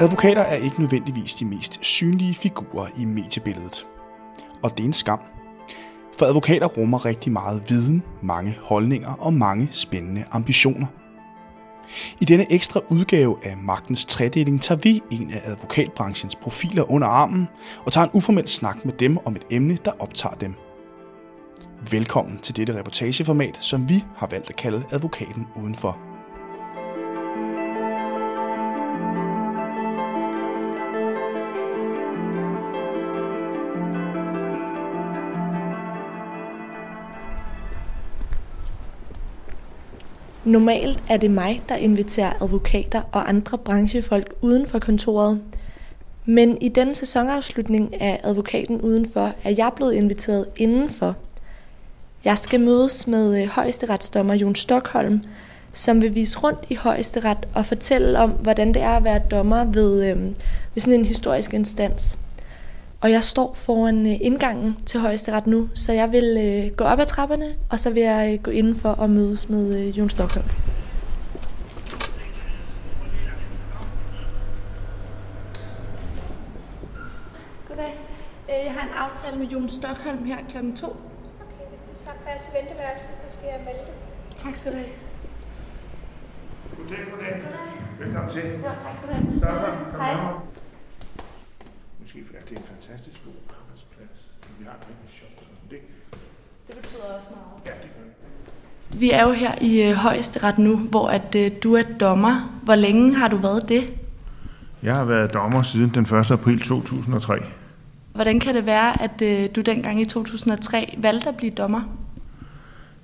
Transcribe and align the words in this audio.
Advokater 0.00 0.42
er 0.42 0.54
ikke 0.54 0.80
nødvendigvis 0.80 1.34
de 1.34 1.44
mest 1.44 1.84
synlige 1.84 2.34
figurer 2.34 2.86
i 2.96 3.04
mediebilledet. 3.04 3.86
Og 4.62 4.70
det 4.70 4.80
er 4.80 4.84
en 4.84 4.92
skam. 4.92 5.20
For 6.18 6.26
advokater 6.26 6.66
rummer 6.66 7.04
rigtig 7.04 7.32
meget 7.32 7.62
viden, 7.68 8.02
mange 8.22 8.58
holdninger 8.62 9.12
og 9.12 9.34
mange 9.34 9.68
spændende 9.72 10.24
ambitioner. 10.32 10.86
I 12.20 12.24
denne 12.24 12.52
ekstra 12.52 12.80
udgave 12.88 13.36
af 13.42 13.56
Magtens 13.56 14.06
Tredeling 14.06 14.62
tager 14.62 14.80
vi 14.82 15.02
en 15.10 15.30
af 15.30 15.42
advokatbranchens 15.44 16.36
profiler 16.36 16.90
under 16.90 17.08
armen 17.08 17.48
og 17.86 17.92
tager 17.92 18.04
en 18.04 18.10
uformel 18.12 18.48
snak 18.48 18.84
med 18.84 18.92
dem 18.92 19.18
om 19.24 19.36
et 19.36 19.44
emne, 19.50 19.78
der 19.84 19.92
optager 19.98 20.34
dem. 20.34 20.54
Velkommen 21.90 22.38
til 22.38 22.56
dette 22.56 22.78
reportageformat, 22.78 23.58
som 23.60 23.88
vi 23.88 24.04
har 24.16 24.26
valgt 24.26 24.50
at 24.50 24.56
kalde 24.56 24.84
Advokaten 24.90 25.46
Udenfor. 25.62 26.13
Normalt 40.44 41.02
er 41.08 41.16
det 41.16 41.30
mig, 41.30 41.62
der 41.68 41.76
inviterer 41.76 42.42
advokater 42.42 43.02
og 43.12 43.28
andre 43.28 43.58
branchefolk 43.58 44.34
uden 44.40 44.66
for 44.66 44.78
kontoret. 44.78 45.40
Men 46.24 46.58
i 46.60 46.68
denne 46.68 46.94
sæsonafslutning 46.94 48.00
af 48.00 48.20
Advokaten 48.24 48.80
Udenfor 48.80 49.32
er 49.44 49.54
jeg 49.58 49.70
blevet 49.76 49.92
inviteret 49.92 50.46
indenfor. 50.56 51.16
Jeg 52.24 52.38
skal 52.38 52.60
mødes 52.60 53.06
med 53.06 53.42
øh, 53.42 53.48
højesteretsdommer 53.48 54.34
Jon 54.34 54.54
Stockholm, 54.54 55.20
som 55.72 56.02
vil 56.02 56.14
vise 56.14 56.38
rundt 56.38 56.58
i 56.68 56.74
højesteret 56.74 57.38
og 57.54 57.66
fortælle 57.66 58.18
om, 58.18 58.30
hvordan 58.30 58.74
det 58.74 58.82
er 58.82 58.96
at 58.96 59.04
være 59.04 59.20
dommer 59.30 59.64
ved, 59.64 60.04
øh, 60.04 60.22
ved 60.74 60.80
sådan 60.80 61.00
en 61.00 61.06
historisk 61.06 61.54
instans. 61.54 62.18
Og 63.04 63.10
jeg 63.10 63.24
står 63.24 63.54
foran 63.54 64.06
øh, 64.06 64.16
indgangen 64.20 64.76
til 64.86 65.00
højesteret 65.00 65.46
nu, 65.46 65.68
så 65.74 65.92
jeg 65.92 66.12
vil 66.12 66.28
øh, 66.46 66.76
gå 66.76 66.84
op 66.84 67.00
ad 67.00 67.06
trapperne, 67.06 67.54
og 67.70 67.78
så 67.78 67.90
vil 67.90 68.02
jeg 68.02 68.34
øh, 68.34 68.42
gå 68.42 68.50
indenfor 68.50 68.88
og 68.88 69.10
mødes 69.10 69.48
med 69.48 69.78
øh, 69.78 69.98
Jon 69.98 70.08
Stockholm. 70.08 70.46
Goddag. 77.68 77.94
Jeg 78.48 78.72
har 78.72 78.88
en 78.88 78.94
aftale 78.94 79.38
med 79.38 79.46
Jon 79.46 79.68
Stockholm 79.68 80.24
her 80.24 80.36
kl. 80.48 80.56
2. 80.56 80.86
Okay, 80.86 80.96
hvis 81.70 81.80
du 81.88 82.04
tager 82.04 82.16
plads 82.24 82.42
i 82.50 82.56
venteværelset, 82.58 83.10
så 83.22 83.38
skal 83.38 83.48
jeg 83.48 83.60
melde 83.64 83.80
det. 83.88 83.94
Tak 84.38 84.56
skal 84.56 84.72
du 84.72 84.76
have. 84.76 84.90
Goddag, 86.76 86.98
goddag. 87.10 87.42
Velkommen 87.98 88.30
til. 88.32 88.42
Ja, 88.42 88.72
tak 88.84 88.94
skal 88.98 89.08
du 89.08 89.14
have. 89.14 89.38
Stockholm, 89.38 89.76
kom 89.92 90.00
Hej. 90.00 90.63
Måske 92.04 92.24
er 92.40 92.44
det 92.48 92.58
en 92.58 92.64
fantastisk 92.64 93.20
god 93.24 93.32
arbejdsplads. 93.60 94.18
men 94.42 94.54
Vi 94.58 94.64
har 94.64 94.76
det 94.80 94.86
rigtig 94.88 95.10
sjovt 95.20 95.38
sådan. 95.38 95.56
Det, 95.70 95.78
Det 96.68 96.76
betyder 96.82 97.02
også 97.16 97.28
meget. 97.30 97.66
ja, 97.66 97.82
det 97.82 97.90
gør 97.96 98.02
det. 98.92 99.00
Vi 99.00 99.10
er 99.10 99.22
jo 99.28 99.32
her 99.32 99.54
i 99.60 99.82
øh, 99.82 99.94
højesteret 99.94 100.58
nu, 100.58 100.76
hvor 100.76 101.08
at, 101.08 101.34
øh, 101.36 101.50
du 101.62 101.74
er 101.74 101.82
dommer. 102.00 102.60
Hvor 102.62 102.74
længe 102.74 103.14
har 103.14 103.28
du 103.28 103.36
været 103.36 103.68
det? 103.68 103.92
Jeg 104.82 104.94
har 104.94 105.04
været 105.04 105.34
dommer 105.34 105.62
siden 105.62 105.90
den 105.94 106.02
1. 106.18 106.30
april 106.30 106.60
2003. 106.60 107.38
Hvordan 108.14 108.40
kan 108.40 108.54
det 108.54 108.66
være, 108.66 109.02
at 109.02 109.22
øh, 109.22 109.48
du 109.56 109.60
dengang 109.60 110.00
i 110.00 110.04
2003 110.04 110.98
valgte 110.98 111.28
at 111.28 111.36
blive 111.36 111.52
dommer? 111.52 111.80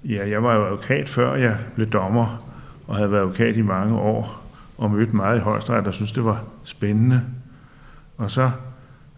Ja, 0.04 0.28
jeg 0.28 0.42
var 0.42 0.54
jo 0.54 0.64
advokat 0.64 1.08
før 1.08 1.34
jeg 1.34 1.58
blev 1.74 1.86
dommer, 1.90 2.46
og 2.86 2.96
havde 2.96 3.10
været 3.10 3.20
advokat 3.20 3.56
i 3.56 3.62
mange 3.62 3.98
år, 3.98 4.42
og 4.78 4.90
mødte 4.90 5.16
meget 5.16 5.38
i 5.38 5.40
højesteret, 5.40 5.86
og 5.86 5.94
synes 5.94 6.12
det 6.12 6.24
var 6.24 6.44
spændende. 6.64 7.22
Og 8.18 8.30
så 8.30 8.50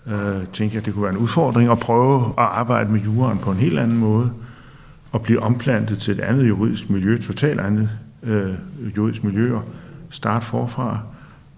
øh, 0.06 0.46
tænkte 0.52 0.74
jeg, 0.74 0.76
at 0.76 0.86
det 0.86 0.94
kunne 0.94 1.02
være 1.02 1.12
en 1.12 1.18
udfordring 1.18 1.70
at 1.70 1.78
prøve 1.78 2.26
at 2.26 2.32
arbejde 2.44 2.92
med 2.92 3.00
juraen 3.00 3.38
på 3.38 3.50
en 3.50 3.58
helt 3.58 3.78
anden 3.78 3.98
måde, 3.98 4.32
og 5.12 5.22
blive 5.22 5.40
omplantet 5.40 5.98
til 5.98 6.18
et 6.18 6.20
andet 6.20 6.48
juridisk 6.48 6.90
miljø, 6.90 7.18
totalt 7.18 7.60
andet 7.60 7.90
øh, 8.22 8.54
juridisk 8.96 9.24
miljø, 9.24 9.54
og 9.54 9.64
starte 10.10 10.46
forfra 10.46 11.00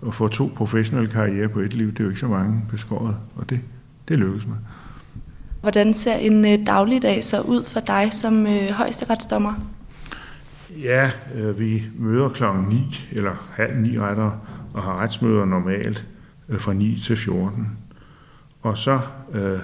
og 0.03 0.15
få 0.15 0.29
to 0.29 0.53
professionelle 0.57 1.11
karrierer 1.11 1.49
på 1.49 1.61
et 1.61 1.75
liv. 1.75 1.91
Det 1.91 2.01
er 2.01 2.05
jo 2.05 2.11
ikke 2.11 2.21
så 2.21 2.29
mange 2.29 2.63
beskåret, 2.71 3.17
og 3.37 3.51
det, 3.51 3.61
det 4.09 4.19
lykkedes 4.19 4.47
mig. 4.47 4.57
Hvordan 5.61 5.95
ser 5.95 6.15
en 6.15 6.45
øh, 6.45 6.67
dagligdag 6.67 7.25
så 7.25 7.41
ud 7.41 7.65
for 7.65 7.81
dig 7.81 8.09
som 8.13 8.47
øh, 8.47 8.71
højesteretsdommer? 8.71 9.55
Ja, 10.83 11.11
øh, 11.35 11.59
vi 11.59 11.83
møder 11.99 12.29
klokken 12.29 12.65
9 12.65 13.09
eller 13.13 13.49
halv 13.53 13.77
9 13.77 13.99
retter 13.99 14.31
og 14.75 14.83
har 14.83 15.03
retsmøder 15.03 15.45
normalt 15.45 16.07
øh, 16.49 16.61
fra 16.61 16.73
9 16.73 16.99
til 16.99 17.17
14. 17.17 17.79
Og 18.65 18.79
så, 18.79 19.01
øh, 19.33 19.59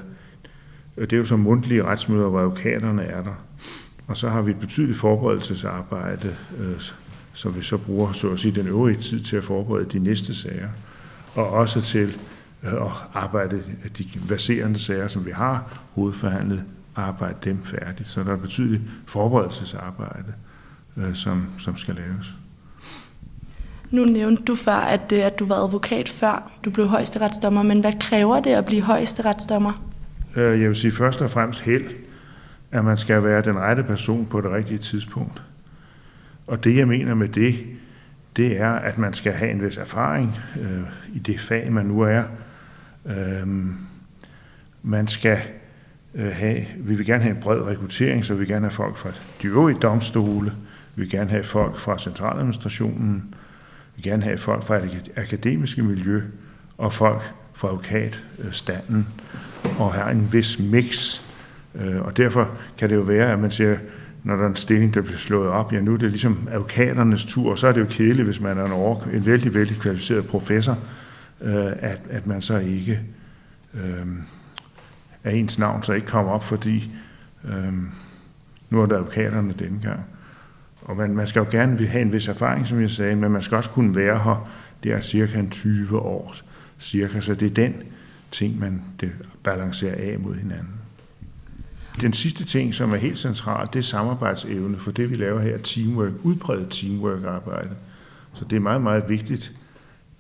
det 0.96 1.12
er 1.12 1.16
jo 1.16 1.24
så 1.24 1.36
mundtlige 1.36 1.84
retsmøder, 1.84 2.28
hvor 2.28 2.40
advokaterne 2.40 3.02
er 3.02 3.22
der. 3.22 3.44
Og 4.06 4.16
så 4.16 4.28
har 4.28 4.42
vi 4.42 4.50
et 4.50 4.58
betydeligt 4.58 4.98
forberedelsesarbejde, 4.98 6.36
øh, 6.58 6.80
som 7.32 7.56
vi 7.56 7.62
så 7.62 7.78
bruger, 7.78 8.12
så 8.12 8.30
at 8.30 8.38
sige, 8.38 8.54
den 8.54 8.66
øvrige 8.66 9.00
tid 9.00 9.20
til 9.20 9.36
at 9.36 9.44
forberede 9.44 9.84
de 9.84 9.98
næste 9.98 10.34
sager. 10.34 10.68
Og 11.34 11.50
også 11.50 11.80
til 11.80 12.18
øh, 12.62 12.72
at 12.72 12.92
arbejde 13.14 13.62
de 13.98 14.04
verserende 14.28 14.78
sager, 14.78 15.08
som 15.08 15.26
vi 15.26 15.30
har 15.30 15.80
hovedforhandlet, 15.94 16.64
arbejde 16.96 17.36
dem 17.44 17.64
færdigt. 17.64 18.08
Så 18.08 18.24
der 18.24 18.30
er 18.30 18.34
et 18.34 18.42
betydeligt 18.42 18.82
forberedelsesarbejde 19.06 20.32
øh, 20.96 21.14
som, 21.14 21.46
som 21.58 21.76
skal 21.76 21.94
laves. 21.94 22.34
Nu 23.90 24.04
nævnte 24.04 24.42
du 24.42 24.54
før, 24.54 24.72
at, 24.72 25.12
øh, 25.12 25.26
at 25.26 25.38
du 25.38 25.46
var 25.46 25.54
advokat 25.54 26.08
før 26.08 26.52
du 26.64 26.70
blev 26.70 26.86
højesteretsdommer, 26.88 27.62
men 27.62 27.80
hvad 27.80 27.92
kræver 28.00 28.40
det 28.40 28.50
at 28.50 28.64
blive 28.64 28.82
højesteretsdommer? 28.82 29.84
Øh, 30.36 30.60
jeg 30.60 30.68
vil 30.68 30.76
sige 30.76 30.92
først 30.92 31.20
og 31.20 31.30
fremmest 31.30 31.60
held, 31.60 31.84
at 32.70 32.84
man 32.84 32.98
skal 32.98 33.24
være 33.24 33.42
den 33.42 33.58
rette 33.58 33.82
person 33.82 34.26
på 34.26 34.40
det 34.40 34.50
rigtige 34.50 34.78
tidspunkt. 34.78 35.42
Og 36.46 36.64
det, 36.64 36.76
jeg 36.76 36.88
mener 36.88 37.14
med 37.14 37.28
det, 37.28 37.54
det 38.36 38.60
er, 38.60 38.72
at 38.72 38.98
man 38.98 39.14
skal 39.14 39.32
have 39.32 39.50
en 39.50 39.62
vis 39.62 39.76
erfaring 39.76 40.38
øh, 40.60 41.16
i 41.16 41.18
det 41.18 41.40
fag, 41.40 41.72
man 41.72 41.86
nu 41.86 42.00
er. 42.00 42.22
Øh, 43.06 43.46
man 44.82 45.08
skal 45.08 45.38
øh, 46.14 46.32
have, 46.32 46.66
vi 46.76 46.94
vil 46.94 47.06
gerne 47.06 47.22
have 47.22 47.34
en 47.34 47.42
bred 47.42 47.62
rekruttering, 47.62 48.24
så 48.24 48.32
vi 48.32 48.38
vil 48.38 48.48
gerne 48.48 48.66
have 48.66 48.70
folk 48.70 48.96
fra 48.96 49.10
de 49.42 49.46
øvrige 49.46 49.78
domstole, 49.78 50.52
vi 50.94 51.02
vil 51.02 51.10
gerne 51.10 51.30
have 51.30 51.44
folk 51.44 51.76
fra 51.76 51.98
centraladministrationen, 51.98 53.34
vil 54.00 54.10
gerne 54.10 54.22
have 54.22 54.38
folk 54.38 54.64
fra 54.64 54.80
det 54.80 55.10
akademiske 55.16 55.82
miljø, 55.82 56.22
og 56.78 56.92
folk 56.92 57.22
fra 57.52 57.68
advokatstanden, 57.68 59.06
øh, 59.64 59.80
og 59.80 59.94
have 59.94 60.10
en 60.10 60.28
vis 60.32 60.58
mix. 60.58 61.20
Øh, 61.74 62.02
og 62.02 62.16
derfor 62.16 62.50
kan 62.78 62.90
det 62.90 62.96
jo 62.96 63.00
være, 63.00 63.32
at 63.32 63.38
man 63.38 63.50
siger, 63.50 63.76
når 64.24 64.36
der 64.36 64.42
er 64.42 64.48
en 64.48 64.56
stilling, 64.56 64.94
der 64.94 65.02
bliver 65.02 65.18
slået 65.18 65.48
op, 65.48 65.72
ja 65.72 65.80
nu 65.80 65.92
er 65.92 65.96
det 65.96 66.10
ligesom 66.10 66.48
advokaternes 66.50 67.24
tur, 67.24 67.50
og 67.50 67.58
så 67.58 67.66
er 67.66 67.72
det 67.72 67.80
jo 67.80 67.86
kedeligt, 67.90 68.24
hvis 68.26 68.40
man 68.40 68.58
er 68.58 68.64
en, 68.64 68.72
over, 68.72 69.04
en 69.12 69.26
vældig, 69.26 69.54
vældig 69.54 69.76
kvalificeret 69.76 70.26
professor, 70.26 70.78
øh, 71.40 71.66
at, 71.66 72.00
at 72.10 72.26
man 72.26 72.42
så 72.42 72.58
ikke 72.58 73.00
øh, 73.74 74.06
er 75.24 75.30
ens 75.30 75.58
navn 75.58 75.82
så 75.82 75.92
ikke 75.92 76.06
kommer 76.06 76.32
op, 76.32 76.44
fordi 76.44 76.90
øh, 77.44 77.72
nu 78.70 78.82
er 78.82 78.86
det 78.86 78.94
advokaterne 78.94 79.54
denne 79.58 79.80
gang. 79.82 80.00
Og 80.82 80.96
man, 80.96 81.14
man 81.14 81.26
skal 81.26 81.40
jo 81.40 81.46
gerne 81.50 81.78
vil 81.78 81.88
have 81.88 82.02
en 82.02 82.12
vis 82.12 82.28
erfaring, 82.28 82.66
som 82.66 82.80
jeg 82.80 82.90
sagde, 82.90 83.16
men 83.16 83.32
man 83.32 83.42
skal 83.42 83.56
også 83.56 83.70
kunne 83.70 83.96
være 83.96 84.18
her, 84.18 84.50
det 84.82 84.92
er 84.92 85.00
cirka 85.00 85.38
en 85.38 85.50
20 85.50 85.98
år, 85.98 86.34
cirka, 86.78 87.20
så 87.20 87.34
det 87.34 87.46
er 87.46 87.54
den 87.54 87.74
ting, 88.30 88.58
man 88.58 88.82
det 89.00 89.12
balancerer 89.42 90.12
af 90.12 90.18
mod 90.18 90.34
hinanden. 90.34 90.74
Den 92.00 92.12
sidste 92.12 92.44
ting, 92.44 92.74
som 92.74 92.92
er 92.92 92.96
helt 92.96 93.18
central, 93.18 93.68
det 93.72 93.78
er 93.78 93.82
samarbejdsevne, 93.82 94.78
for 94.78 94.90
det 94.90 95.10
vi 95.10 95.16
laver 95.16 95.40
her 95.40 95.54
er 95.54 95.58
teamwork, 95.58 96.12
udbredt 96.22 96.70
teamwork-arbejde. 96.70 97.70
Så 98.34 98.44
det 98.44 98.56
er 98.56 98.60
meget, 98.60 98.82
meget 98.82 99.08
vigtigt, 99.08 99.52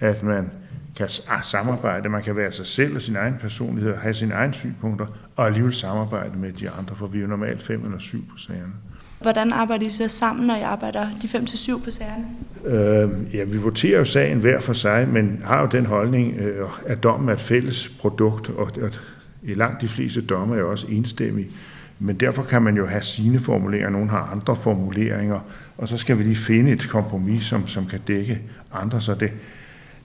at 0.00 0.22
man 0.22 0.50
kan 0.96 1.08
ah, 1.28 1.44
samarbejde, 1.44 2.08
man 2.08 2.22
kan 2.22 2.36
være 2.36 2.52
sig 2.52 2.66
selv 2.66 2.94
og 2.94 3.02
sin 3.02 3.16
egen 3.16 3.36
personlighed, 3.40 3.96
have 3.96 4.14
sine 4.14 4.34
egne 4.34 4.54
synspunkter, 4.54 5.06
og 5.36 5.46
alligevel 5.46 5.74
samarbejde 5.74 6.38
med 6.38 6.52
de 6.52 6.70
andre, 6.70 6.96
for 6.96 7.06
vi 7.06 7.18
er 7.18 7.22
jo 7.22 7.28
normalt 7.28 7.62
fem 7.62 7.84
eller 7.84 7.98
syv 7.98 8.24
på 8.30 8.36
sagerne. 8.36 8.72
Hvordan 9.20 9.52
arbejder 9.52 9.86
I 9.86 9.90
så 9.90 10.08
sammen, 10.08 10.46
når 10.46 10.56
I 10.56 10.62
arbejder 10.62 11.08
de 11.22 11.28
5 11.28 11.46
til 11.46 11.58
7 11.58 11.84
på 11.84 11.90
sagerne? 11.90 12.24
Øh, 12.64 13.34
ja, 13.34 13.44
vi 13.44 13.56
voterer 13.56 13.98
jo 13.98 14.04
sagen 14.04 14.38
hver 14.38 14.60
for 14.60 14.72
sig, 14.72 15.08
men 15.08 15.42
har 15.44 15.60
jo 15.60 15.66
den 15.66 15.86
holdning, 15.86 16.36
øh, 16.38 16.68
at 16.86 17.02
dommen 17.02 17.28
er 17.28 17.32
et 17.32 17.40
fælles 17.40 17.88
produkt, 17.88 18.50
og 18.50 18.70
at 18.82 19.00
i 19.42 19.54
langt 19.54 19.80
de 19.80 19.88
fleste 19.88 20.20
dommer 20.20 20.56
er 20.56 20.60
jo 20.60 20.70
også 20.70 20.86
enstemmige. 20.90 21.50
Men 21.98 22.16
derfor 22.16 22.42
kan 22.42 22.62
man 22.62 22.76
jo 22.76 22.86
have 22.86 23.02
sine 23.02 23.40
formuleringer, 23.40 23.90
nogen 23.90 24.08
har 24.08 24.30
andre 24.32 24.56
formuleringer, 24.56 25.40
og 25.78 25.88
så 25.88 25.96
skal 25.96 26.18
vi 26.18 26.22
lige 26.22 26.36
finde 26.36 26.70
et 26.70 26.88
kompromis, 26.88 27.44
som, 27.44 27.66
som 27.66 27.86
kan 27.86 28.00
dække 28.08 28.42
andre. 28.72 29.00
Så 29.00 29.14
det, 29.14 29.32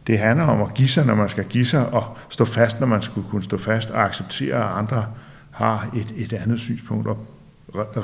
det 0.07 0.19
handler 0.19 0.45
om 0.45 0.61
at 0.61 0.73
give 0.73 0.87
sig, 0.87 1.05
når 1.05 1.15
man 1.15 1.29
skal 1.29 1.45
give 1.45 1.65
sig, 1.65 1.89
og 1.89 2.17
stå 2.29 2.45
fast, 2.45 2.79
når 2.79 2.87
man 2.87 3.01
skulle 3.01 3.27
kunne 3.29 3.43
stå 3.43 3.57
fast, 3.57 3.89
og 3.89 4.05
acceptere, 4.05 4.55
at 4.55 4.77
andre 4.77 5.05
har 5.51 5.89
et, 5.95 6.13
et 6.17 6.33
andet 6.33 6.59
synspunkt, 6.59 7.07
og 7.07 7.17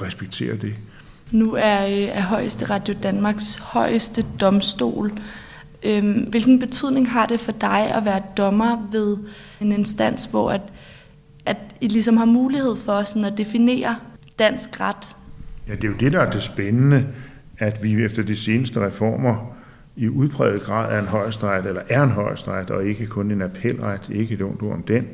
respektere 0.01 0.55
det. 0.55 0.75
Nu 1.31 1.53
er, 1.53 1.85
øh, 1.85 2.17
er 2.17 2.21
højesteret 2.21 2.89
jo 2.89 2.93
Danmarks 3.03 3.57
højeste 3.57 4.25
domstol. 4.41 5.11
Øhm, 5.83 6.27
hvilken 6.29 6.59
betydning 6.59 7.09
har 7.09 7.25
det 7.25 7.39
for 7.39 7.51
dig 7.51 7.91
at 7.95 8.05
være 8.05 8.21
dommer 8.37 8.87
ved 8.91 9.17
en 9.61 9.71
instans, 9.71 10.25
hvor 10.25 10.51
at, 10.51 10.61
at 11.45 11.57
I 11.81 11.87
ligesom 11.87 12.17
har 12.17 12.25
mulighed 12.25 12.75
for 12.75 13.03
sådan 13.03 13.25
at 13.25 13.37
definere 13.37 13.95
dansk 14.39 14.79
ret? 14.79 15.15
Ja, 15.67 15.75
det 15.75 15.83
er 15.83 15.87
jo 15.87 15.95
det, 15.99 16.13
der 16.13 16.19
er 16.19 16.31
det 16.31 16.43
spændende, 16.43 17.07
at 17.57 17.83
vi 17.83 18.05
efter 18.05 18.23
de 18.23 18.35
seneste 18.35 18.85
reformer 18.85 19.55
i 19.95 20.07
udpræget 20.07 20.61
grad 20.61 20.95
er 20.95 20.99
en 20.99 21.07
højesteret, 21.07 21.65
eller 21.65 21.81
er 21.89 22.03
en 22.03 22.11
højesteret, 22.11 22.69
og 22.69 22.85
ikke 22.85 23.05
kun 23.05 23.31
en 23.31 23.41
appelret, 23.41 24.09
ikke 24.09 24.33
et 24.33 24.41
ondt 24.41 24.61
ord 24.61 24.73
om 24.73 24.83
den. 24.83 25.07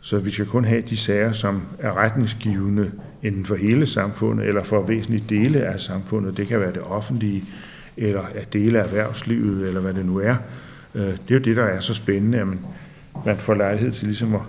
Så 0.00 0.18
vi 0.18 0.30
skal 0.30 0.46
kun 0.46 0.64
have 0.64 0.80
de 0.80 0.96
sager, 0.96 1.32
som 1.32 1.62
er 1.78 1.96
retningsgivende 1.96 2.92
enten 3.22 3.46
for 3.46 3.54
hele 3.54 3.86
samfundet, 3.86 4.48
eller 4.48 4.64
for 4.64 4.86
væsentlige 4.86 5.24
dele 5.28 5.58
af 5.58 5.80
samfundet. 5.80 6.36
Det 6.36 6.46
kan 6.46 6.60
være 6.60 6.72
det 6.72 6.82
offentlige, 6.82 7.44
eller 7.96 8.22
at 8.34 8.52
dele 8.52 8.78
af 8.78 8.84
erhvervslivet, 8.84 9.68
eller 9.68 9.80
hvad 9.80 9.94
det 9.94 10.06
nu 10.06 10.18
er. 10.18 10.36
Øh, 10.94 11.02
det 11.02 11.30
er 11.30 11.34
jo 11.34 11.38
det, 11.38 11.56
der 11.56 11.64
er 11.64 11.80
så 11.80 11.94
spændende, 11.94 12.38
at 12.38 12.46
man, 12.46 12.60
man 13.26 13.36
får 13.36 13.54
lejlighed 13.54 13.92
til 13.92 14.06
ligesom 14.06 14.34
at, 14.34 14.40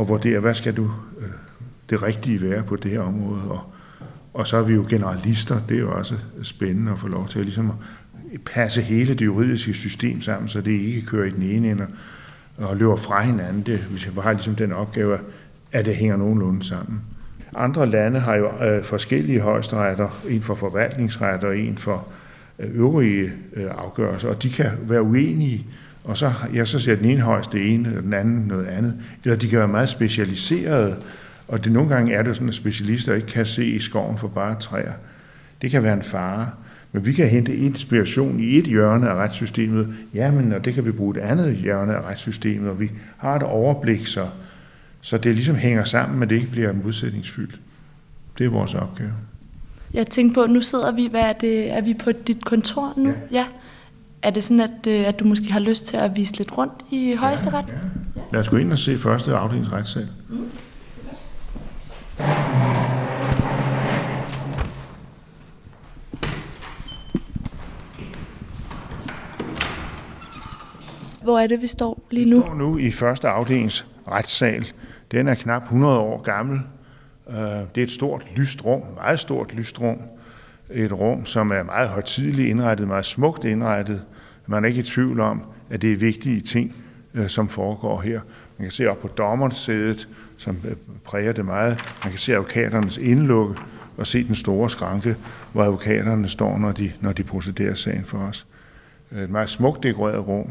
at 0.00 0.08
vurdere, 0.08 0.40
hvad 0.40 0.54
skal 0.54 0.76
du 0.76 0.90
øh, 1.18 1.26
det 1.90 2.02
rigtige 2.02 2.42
være 2.42 2.62
på 2.62 2.76
det 2.76 2.90
her 2.90 3.00
område. 3.00 3.42
Og, 3.50 3.60
og 4.34 4.46
så 4.46 4.56
er 4.56 4.62
vi 4.62 4.74
jo 4.74 4.86
generalister, 4.88 5.60
det 5.68 5.76
er 5.76 5.80
jo 5.80 5.92
også 5.92 6.14
spændende 6.42 6.92
at 6.92 6.98
få 6.98 7.08
lov 7.08 7.28
til 7.28 7.38
at, 7.38 7.44
ligesom 7.44 7.70
at 8.34 8.40
passe 8.44 8.82
hele 8.82 9.14
det 9.14 9.24
juridiske 9.24 9.74
system 9.74 10.22
sammen, 10.22 10.48
så 10.48 10.60
det 10.60 10.72
ikke 10.72 11.02
kører 11.02 11.26
i 11.26 11.30
den 11.30 11.42
ene 11.42 11.70
ende 11.70 11.86
og 12.58 12.76
løber 12.76 12.96
fra 12.96 13.22
hinanden. 13.22 13.62
Det, 13.62 13.78
hvis 13.78 14.06
jeg 14.06 14.22
har 14.22 14.32
ligesom 14.32 14.56
den 14.56 14.72
opgave, 14.72 15.18
at 15.72 15.84
det 15.84 15.96
hænger 15.96 16.16
nogenlunde 16.16 16.64
sammen. 16.64 17.00
Andre 17.56 17.86
lande 17.86 18.20
har 18.20 18.34
jo 18.34 18.64
øh, 18.64 18.84
forskellige 18.84 19.40
højesteretter, 19.40 20.08
en 20.28 20.42
for 20.42 20.54
forvaltningsret 20.54 21.44
og 21.44 21.58
en 21.58 21.78
for 21.78 22.06
øh, 22.58 22.70
øvrige 22.74 23.32
øh, 23.52 23.70
afgørelser, 23.78 24.28
og 24.28 24.42
de 24.42 24.50
kan 24.50 24.70
være 24.82 25.02
uenige, 25.02 25.66
og 26.04 26.16
så, 26.16 26.32
ja, 26.54 26.64
så 26.64 26.78
ser 26.78 26.96
den 26.96 27.04
ene 27.04 27.20
højst 27.20 27.52
det 27.52 27.74
ene, 27.74 27.96
og 27.96 28.02
den 28.02 28.12
anden 28.12 28.46
noget 28.46 28.66
andet. 28.66 28.94
Eller 29.24 29.36
de 29.36 29.48
kan 29.48 29.58
være 29.58 29.68
meget 29.68 29.88
specialiserede, 29.88 30.96
og 31.48 31.64
det 31.64 31.72
nogle 31.72 31.88
gange 31.88 32.14
er 32.14 32.22
det 32.22 32.36
sådan, 32.36 32.48
at 32.48 32.54
specialister 32.54 33.14
ikke 33.14 33.26
kan 33.26 33.46
se 33.46 33.66
i 33.66 33.78
skoven 33.78 34.18
for 34.18 34.28
bare 34.28 34.54
træer. 34.60 34.92
Det 35.62 35.70
kan 35.70 35.82
være 35.82 35.94
en 35.94 36.02
fare. 36.02 36.50
Men 36.94 37.06
vi 37.06 37.12
kan 37.12 37.28
hente 37.28 37.56
inspiration 37.56 38.40
i 38.40 38.58
et 38.58 38.64
hjørne 38.64 39.08
af 39.08 39.14
retssystemet, 39.14 39.94
ja, 40.14 40.30
men 40.30 40.52
og 40.52 40.64
det 40.64 40.74
kan 40.74 40.84
vi 40.84 40.92
bruge 40.92 41.16
et 41.16 41.20
andet 41.20 41.56
hjørne 41.56 41.94
af 41.94 42.02
retssystemet, 42.02 42.70
og 42.70 42.80
vi 42.80 42.90
har 43.16 43.36
et 43.36 43.42
overblik, 43.42 44.06
så, 44.06 44.26
så 45.00 45.18
det 45.18 45.34
ligesom 45.34 45.56
hænger 45.56 45.84
sammen, 45.84 46.18
men 46.18 46.30
det 46.30 46.36
ikke 46.36 46.50
bliver 46.50 46.72
modsætningsfyldt. 46.72 47.60
Det 48.38 48.46
er 48.46 48.50
vores 48.50 48.74
opgave. 48.74 49.12
Jeg 49.94 50.06
tænker 50.06 50.34
på, 50.34 50.52
nu 50.52 50.60
sidder 50.60 50.92
vi, 50.92 51.08
hvad 51.10 51.20
er 51.20 51.32
det, 51.32 51.72
er 51.72 51.80
vi 51.80 51.94
på 51.94 52.12
dit 52.12 52.44
kontor 52.44 52.92
nu? 52.96 53.08
Ja. 53.08 53.14
ja. 53.38 53.46
Er 54.22 54.30
det 54.30 54.44
sådan, 54.44 54.60
at, 54.60 54.86
øh, 54.88 55.08
at 55.08 55.20
du 55.20 55.24
måske 55.24 55.52
har 55.52 55.60
lyst 55.60 55.86
til 55.86 55.96
at 55.96 56.16
vise 56.16 56.38
lidt 56.38 56.58
rundt 56.58 56.84
i 56.90 57.14
højesteret? 57.14 57.68
Ja, 57.68 57.72
ja. 58.16 58.20
Lad 58.32 58.40
os 58.40 58.48
gå 58.48 58.56
ind 58.56 58.72
og 58.72 58.78
se 58.78 58.98
første 58.98 59.34
afdelingsretssal. 59.34 60.08
Mm. 60.28 60.36
Hvor 71.24 71.38
er 71.38 71.46
det, 71.46 71.62
vi 71.62 71.66
står 71.66 72.06
lige 72.10 72.30
nu? 72.30 72.36
Vi 72.36 72.42
står 72.42 72.54
nu 72.54 72.78
i 72.78 72.90
første 72.90 73.28
afdelings 73.28 73.86
retssal. 74.08 74.72
Den 75.12 75.28
er 75.28 75.34
knap 75.34 75.62
100 75.62 75.98
år 75.98 76.22
gammel. 76.22 76.60
Øh, 77.28 77.36
det 77.36 77.78
er 77.78 77.82
et 77.82 77.90
stort 77.90 78.26
lyst 78.36 78.64
rum, 78.64 78.82
meget 78.94 79.20
stort 79.20 79.54
lyst 79.54 79.80
rum. 79.80 79.98
Et 80.70 80.92
rum, 80.92 81.26
som 81.26 81.50
er 81.50 81.62
meget 81.62 81.88
højtidligt 81.88 82.48
indrettet, 82.48 82.88
meget 82.88 83.04
smukt 83.04 83.44
indrettet. 83.44 84.02
Man 84.46 84.64
er 84.64 84.68
ikke 84.68 84.80
i 84.80 84.82
tvivl 84.82 85.20
om, 85.20 85.42
at 85.70 85.82
det 85.82 85.92
er 85.92 85.96
vigtige 85.96 86.40
ting, 86.40 86.76
øh, 87.14 87.28
som 87.28 87.48
foregår 87.48 88.00
her. 88.00 88.20
Man 88.58 88.64
kan 88.64 88.72
se 88.72 88.90
op 88.90 89.00
på 89.00 89.08
dommersædet, 89.08 90.08
som 90.36 90.56
øh, 90.68 90.76
præger 91.04 91.32
det 91.32 91.44
meget. 91.44 91.78
Man 92.02 92.10
kan 92.10 92.18
se 92.18 92.32
advokaternes 92.32 92.98
indlukke 92.98 93.54
og 93.96 94.06
se 94.06 94.24
den 94.24 94.34
store 94.34 94.70
skranke, 94.70 95.16
hvor 95.52 95.62
advokaterne 95.62 96.28
står, 96.28 96.58
når 96.58 96.72
de, 96.72 96.92
når 97.00 97.12
de 97.12 97.22
procederer 97.22 97.74
sagen 97.74 98.04
for 98.04 98.18
os. 98.18 98.46
Et 99.22 99.30
meget 99.30 99.48
smukt 99.48 99.82
dekoreret 99.82 100.28
rum, 100.28 100.50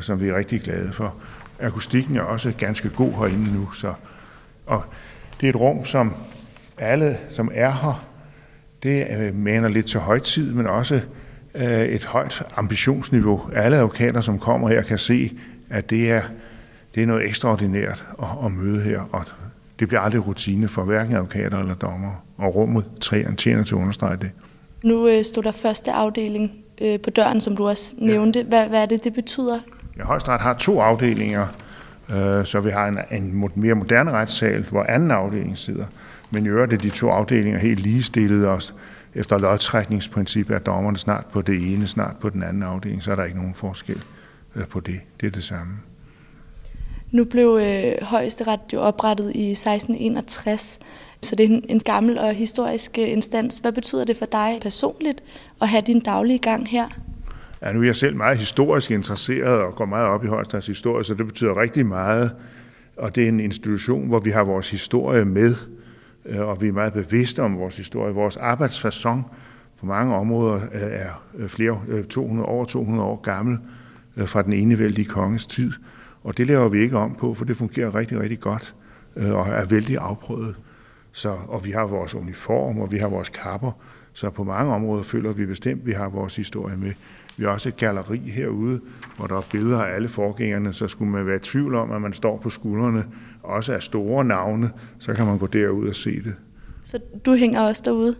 som 0.00 0.20
vi 0.20 0.28
er 0.28 0.36
rigtig 0.36 0.60
glade 0.60 0.92
for. 0.92 1.14
Akustikken 1.60 2.16
er 2.16 2.22
også 2.22 2.52
ganske 2.58 2.88
god 2.88 3.12
herinde 3.12 3.54
nu, 3.54 3.72
så 3.72 3.94
og 4.66 4.82
det 5.40 5.46
er 5.46 5.50
et 5.50 5.60
rum, 5.60 5.84
som 5.84 6.14
alle, 6.78 7.18
som 7.30 7.50
er 7.54 7.70
her, 7.70 8.06
det 8.82 9.06
øh, 9.20 9.34
maner 9.34 9.68
lidt 9.68 9.86
til 9.86 10.00
højtid, 10.00 10.52
men 10.52 10.66
også 10.66 11.00
øh, 11.54 11.84
et 11.84 12.04
højt 12.04 12.42
ambitionsniveau. 12.56 13.42
Alle 13.54 13.76
advokater, 13.76 14.20
som 14.20 14.38
kommer 14.38 14.68
her, 14.68 14.82
kan 14.82 14.98
se, 14.98 15.38
at 15.70 15.90
det 15.90 16.10
er, 16.10 16.22
det 16.94 17.02
er 17.02 17.06
noget 17.06 17.26
ekstraordinært 17.26 18.04
at, 18.22 18.28
at 18.44 18.52
møde 18.52 18.82
her, 18.82 19.00
og 19.12 19.24
det 19.78 19.88
bliver 19.88 20.00
aldrig 20.00 20.26
rutine 20.26 20.68
for 20.68 20.82
hverken 20.82 21.14
advokater 21.14 21.58
eller 21.58 21.74
dommer, 21.74 22.24
og 22.38 22.54
rummet 22.54 22.84
træerne 23.00 23.36
tjener 23.36 23.64
til 23.64 23.74
at 23.74 23.78
understrege 23.78 24.16
det. 24.16 24.30
Nu 24.82 25.08
øh, 25.08 25.24
stod 25.24 25.42
der 25.42 25.52
første 25.52 25.92
afdeling 25.92 26.52
øh, 26.80 27.00
på 27.00 27.10
døren, 27.10 27.40
som 27.40 27.56
du 27.56 27.68
også 27.68 27.94
nævnte. 27.98 28.38
Ja. 28.38 28.44
Hvad, 28.44 28.68
hvad 28.68 28.82
er 28.82 28.86
det, 28.86 29.04
det 29.04 29.14
betyder? 29.14 29.60
Ja, 29.98 30.04
Højesteret 30.04 30.40
har 30.40 30.54
to 30.54 30.80
afdelinger, 30.80 31.46
øh, 32.10 32.44
så 32.44 32.60
vi 32.60 32.70
har 32.70 32.86
en, 32.88 32.98
en 33.10 33.50
mere 33.54 33.74
moderne 33.74 34.10
retssal, 34.10 34.66
hvor 34.70 34.82
anden 34.82 35.10
afdeling 35.10 35.58
sidder. 35.58 35.86
Men 36.30 36.46
i 36.46 36.48
øvrigt 36.48 36.72
er 36.72 36.76
de 36.76 36.90
to 36.90 37.08
afdelinger 37.08 37.58
helt 37.58 37.80
ligestillede 37.80 38.48
os. 38.48 38.74
Efter 39.14 39.38
lodtrækningsprincippet 39.38 40.54
er 40.54 40.58
dommerne 40.58 40.96
snart 40.96 41.26
på 41.32 41.42
det 41.42 41.74
ene, 41.74 41.86
snart 41.86 42.16
på 42.20 42.30
den 42.30 42.42
anden 42.42 42.62
afdeling, 42.62 43.02
så 43.02 43.12
er 43.12 43.16
der 43.16 43.24
ikke 43.24 43.38
nogen 43.38 43.54
forskel 43.54 44.02
øh, 44.56 44.66
på 44.66 44.80
det. 44.80 45.00
Det 45.20 45.26
er 45.26 45.30
det 45.30 45.44
samme. 45.44 45.72
Nu 47.10 47.24
blev 47.24 47.58
øh, 47.62 47.92
højesteret 48.02 48.60
jo 48.72 48.80
oprettet 48.80 49.32
i 49.34 49.50
1661, 49.50 50.78
så 51.22 51.36
det 51.36 51.44
er 51.44 51.48
en, 51.48 51.64
en 51.68 51.80
gammel 51.80 52.18
og 52.18 52.34
historisk 52.34 52.98
øh, 52.98 53.12
instans. 53.12 53.58
Hvad 53.58 53.72
betyder 53.72 54.04
det 54.04 54.16
for 54.16 54.26
dig 54.26 54.58
personligt 54.62 55.22
at 55.62 55.68
have 55.68 55.82
din 55.86 56.00
daglige 56.00 56.38
gang 56.38 56.68
her? 56.68 56.88
Ja, 57.62 57.72
nu 57.72 57.80
er 57.80 57.84
jeg 57.84 57.96
selv 57.96 58.16
meget 58.16 58.38
historisk 58.38 58.90
interesseret 58.90 59.62
og 59.62 59.74
går 59.74 59.84
meget 59.84 60.06
op 60.06 60.24
i 60.24 60.26
Højestads 60.26 60.66
historie, 60.66 61.04
så 61.04 61.14
det 61.14 61.26
betyder 61.26 61.60
rigtig 61.60 61.86
meget. 61.86 62.34
Og 62.96 63.14
det 63.14 63.24
er 63.24 63.28
en 63.28 63.40
institution, 63.40 64.08
hvor 64.08 64.20
vi 64.20 64.30
har 64.30 64.44
vores 64.44 64.70
historie 64.70 65.24
med, 65.24 65.54
øh, 66.26 66.40
og 66.40 66.62
vi 66.62 66.68
er 66.68 66.72
meget 66.72 66.92
bevidste 66.92 67.42
om 67.42 67.58
vores 67.58 67.76
historie. 67.76 68.14
Vores 68.14 68.36
arbejdsfasong 68.36 69.24
på 69.80 69.86
mange 69.86 70.14
områder 70.14 70.54
øh, 70.54 70.80
er 70.82 71.22
øh, 71.34 71.48
flere 71.48 72.02
200, 72.10 72.48
over 72.48 72.64
200 72.64 73.08
år 73.08 73.20
gammel 73.20 73.58
fra 74.26 74.42
den 74.42 74.52
enevældige 74.52 75.04
konges 75.04 75.46
tid. 75.46 75.72
Og 76.22 76.36
det 76.36 76.46
laver 76.46 76.68
vi 76.68 76.82
ikke 76.82 76.98
om 76.98 77.14
på, 77.14 77.34
for 77.34 77.44
det 77.44 77.56
fungerer 77.56 77.94
rigtig, 77.94 78.20
rigtig 78.20 78.40
godt 78.40 78.74
og 79.16 79.48
er 79.48 79.64
vældig 79.64 79.98
afprøvet. 79.98 80.56
Så, 81.12 81.36
og 81.48 81.64
vi 81.64 81.70
har 81.70 81.86
vores 81.86 82.14
uniform, 82.14 82.78
og 82.78 82.92
vi 82.92 82.98
har 82.98 83.08
vores 83.08 83.28
kapper, 83.28 83.72
så 84.12 84.30
på 84.30 84.44
mange 84.44 84.74
områder 84.74 85.02
føler 85.02 85.32
vi 85.32 85.46
bestemt, 85.46 85.80
at 85.80 85.86
vi 85.86 85.92
har 85.92 86.08
vores 86.08 86.36
historie 86.36 86.76
med. 86.76 86.92
Vi 87.36 87.44
har 87.44 87.50
også 87.50 87.68
et 87.68 87.76
galleri 87.76 88.18
herude, 88.18 88.80
hvor 89.16 89.26
der 89.26 89.36
er 89.36 89.42
billeder 89.52 89.82
af 89.82 89.94
alle 89.94 90.08
forgængerne, 90.08 90.72
så 90.72 90.88
skulle 90.88 91.10
man 91.10 91.26
være 91.26 91.36
i 91.36 91.38
tvivl 91.38 91.74
om, 91.74 91.90
at 91.90 92.02
man 92.02 92.12
står 92.12 92.38
på 92.38 92.50
skuldrene, 92.50 93.04
også 93.42 93.72
af 93.72 93.82
store 93.82 94.24
navne, 94.24 94.70
så 94.98 95.14
kan 95.14 95.26
man 95.26 95.38
gå 95.38 95.46
derud 95.46 95.88
og 95.88 95.94
se 95.94 96.22
det. 96.22 96.34
Så 96.84 96.98
du 97.26 97.34
hænger 97.34 97.60
også 97.60 97.82
derude? 97.84 98.14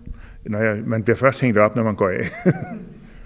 Når 0.47 0.59
jeg, 0.59 0.83
man 0.87 1.03
bliver 1.03 1.17
først 1.17 1.41
hængt 1.41 1.59
op, 1.59 1.77
når 1.77 1.83
man 1.83 1.95
går 1.95 2.09
af. 2.09 2.25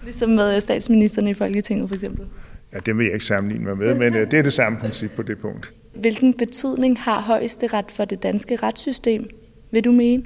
ligesom 0.04 0.30
med 0.30 0.60
statsministeren 0.60 1.28
i 1.28 1.34
Folketinget 1.34 1.88
for 1.88 1.94
eksempel? 1.94 2.26
Ja, 2.72 2.78
det 2.78 2.98
vil 2.98 3.04
jeg 3.04 3.14
ikke 3.14 3.26
sammenligne 3.26 3.64
mig 3.64 3.78
med, 3.78 3.94
men 3.94 4.14
øh, 4.14 4.30
det 4.30 4.38
er 4.38 4.42
det 4.42 4.52
samme 4.52 4.78
princip 4.78 5.10
på 5.16 5.22
det 5.22 5.38
punkt. 5.38 5.72
Hvilken 5.94 6.34
betydning 6.34 6.98
har 7.00 7.20
højesteret 7.20 7.84
for 7.92 8.04
det 8.04 8.22
danske 8.22 8.56
retssystem, 8.56 9.28
vil 9.70 9.84
du 9.84 9.92
mene? 9.92 10.22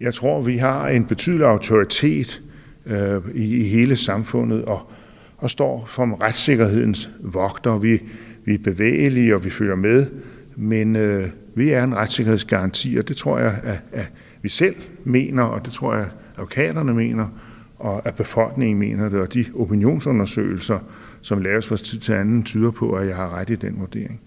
Jeg 0.00 0.14
tror, 0.14 0.40
vi 0.42 0.56
har 0.56 0.88
en 0.88 1.04
betydelig 1.04 1.46
autoritet 1.46 2.42
øh, 2.86 3.34
i, 3.34 3.56
i 3.56 3.62
hele 3.62 3.96
samfundet 3.96 4.64
og, 4.64 4.90
og 5.36 5.50
står 5.50 5.88
som 5.94 6.14
retssikkerhedens 6.14 7.10
vogter. 7.20 7.78
Vi, 7.78 8.00
vi 8.44 8.54
er 8.54 8.58
bevægelige, 8.58 9.34
og 9.34 9.44
vi 9.44 9.50
følger 9.50 9.76
med, 9.76 10.06
men 10.56 10.96
øh, 10.96 11.28
vi 11.54 11.70
er 11.70 11.84
en 11.84 11.94
retssikkerhedsgaranti, 11.94 12.96
og 12.96 13.08
det 13.08 13.16
tror 13.16 13.38
jeg, 13.38 13.60
at, 13.64 13.80
at 13.92 14.12
vi 14.42 14.48
selv 14.48 14.76
mener, 15.04 15.42
og 15.42 15.64
det 15.64 15.72
tror 15.72 15.94
jeg, 15.94 16.04
at 16.04 16.10
advokaterne 16.36 16.94
mener, 16.94 17.28
og 17.78 18.06
at 18.06 18.14
befolkningen 18.14 18.78
mener 18.78 19.08
det, 19.08 19.20
og 19.20 19.34
de 19.34 19.44
opinionsundersøgelser, 19.56 20.78
som 21.22 21.42
laves 21.42 21.68
fra 21.68 21.76
tid 21.76 21.98
til 21.98 22.12
anden, 22.12 22.42
tyder 22.42 22.70
på, 22.70 22.92
at 22.92 23.06
jeg 23.06 23.16
har 23.16 23.38
ret 23.38 23.50
i 23.50 23.54
den 23.54 23.80
vurdering. 23.80 24.20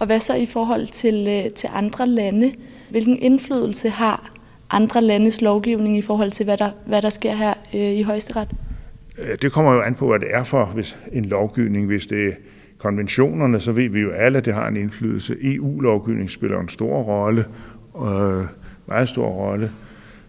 Og 0.00 0.06
hvad 0.06 0.20
så 0.20 0.34
i 0.34 0.46
forhold 0.46 0.86
til, 0.86 1.26
øh, 1.28 1.52
til 1.52 1.68
andre 1.72 2.06
lande? 2.06 2.52
Hvilken 2.90 3.16
indflydelse 3.16 3.88
har 3.88 4.31
andre 4.72 5.00
landes 5.00 5.40
lovgivning 5.40 5.96
i 5.96 6.02
forhold 6.02 6.30
til, 6.30 6.44
hvad 6.44 6.56
der, 6.56 6.70
hvad 6.86 7.02
der 7.02 7.10
sker 7.10 7.34
her 7.34 7.54
øh, 7.74 7.80
i 7.80 8.02
højesteret? 8.02 8.48
Øh, 9.18 9.38
det 9.42 9.52
kommer 9.52 9.72
jo 9.72 9.80
an 9.80 9.94
på, 9.94 10.08
hvad 10.08 10.18
det 10.18 10.28
er 10.30 10.44
for 10.44 10.64
hvis 10.64 10.98
en 11.12 11.24
lovgivning. 11.24 11.86
Hvis 11.86 12.06
det 12.06 12.28
er 12.28 12.32
konventionerne, 12.78 13.60
så 13.60 13.72
ved 13.72 13.88
vi 13.88 14.00
jo 14.00 14.10
alle, 14.10 14.38
at 14.38 14.44
det 14.44 14.54
har 14.54 14.68
en 14.68 14.76
indflydelse. 14.76 15.36
EU-lovgivning 15.42 16.30
spiller 16.30 16.60
en 16.60 16.68
stor 16.68 17.02
rolle, 17.02 17.44
øh, 17.96 18.44
meget 18.86 19.08
stor 19.08 19.26
rolle. 19.26 19.70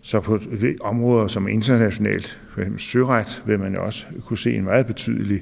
Så 0.01 0.19
på 0.19 0.39
områder 0.81 1.27
som 1.27 1.47
internationalt, 1.47 2.41
f.eks. 2.55 2.83
søret, 2.83 3.43
vil 3.45 3.59
man 3.59 3.73
jo 3.73 3.83
også 3.83 4.05
kunne 4.25 4.37
se 4.37 4.55
en 4.55 4.63
meget 4.63 4.85
betydelig, 4.85 5.41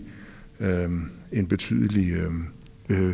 øh, 0.59 0.89
en 1.31 1.47
betydelig 1.47 2.11
øh, 2.11 2.31
øh, 2.89 3.13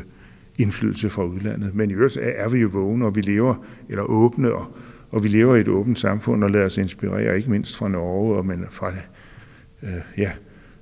indflydelse 0.57 1.09
fra 1.09 1.23
udlandet. 1.23 1.75
Men 1.75 1.91
i 1.91 1.93
øvrigt 1.93 2.17
er 2.21 2.49
vi 2.49 2.59
jo 2.59 2.67
vågne, 2.67 3.05
og 3.05 3.15
vi 3.15 3.21
lever, 3.21 3.55
eller 3.89 4.03
åbne, 4.03 4.53
og, 4.53 4.65
og 5.11 5.23
vi 5.23 5.27
lever 5.27 5.55
i 5.55 5.59
et 5.59 5.67
åbent 5.67 5.99
samfund, 5.99 6.43
og 6.43 6.51
lader 6.51 6.65
os 6.65 6.77
inspirere, 6.77 7.37
ikke 7.37 7.49
mindst 7.49 7.77
fra 7.77 7.87
Norge, 7.87 8.37
og 8.37 8.45
men 8.45 8.65
fra 8.71 8.91
øh, 9.83 9.89
ja, 10.17 10.31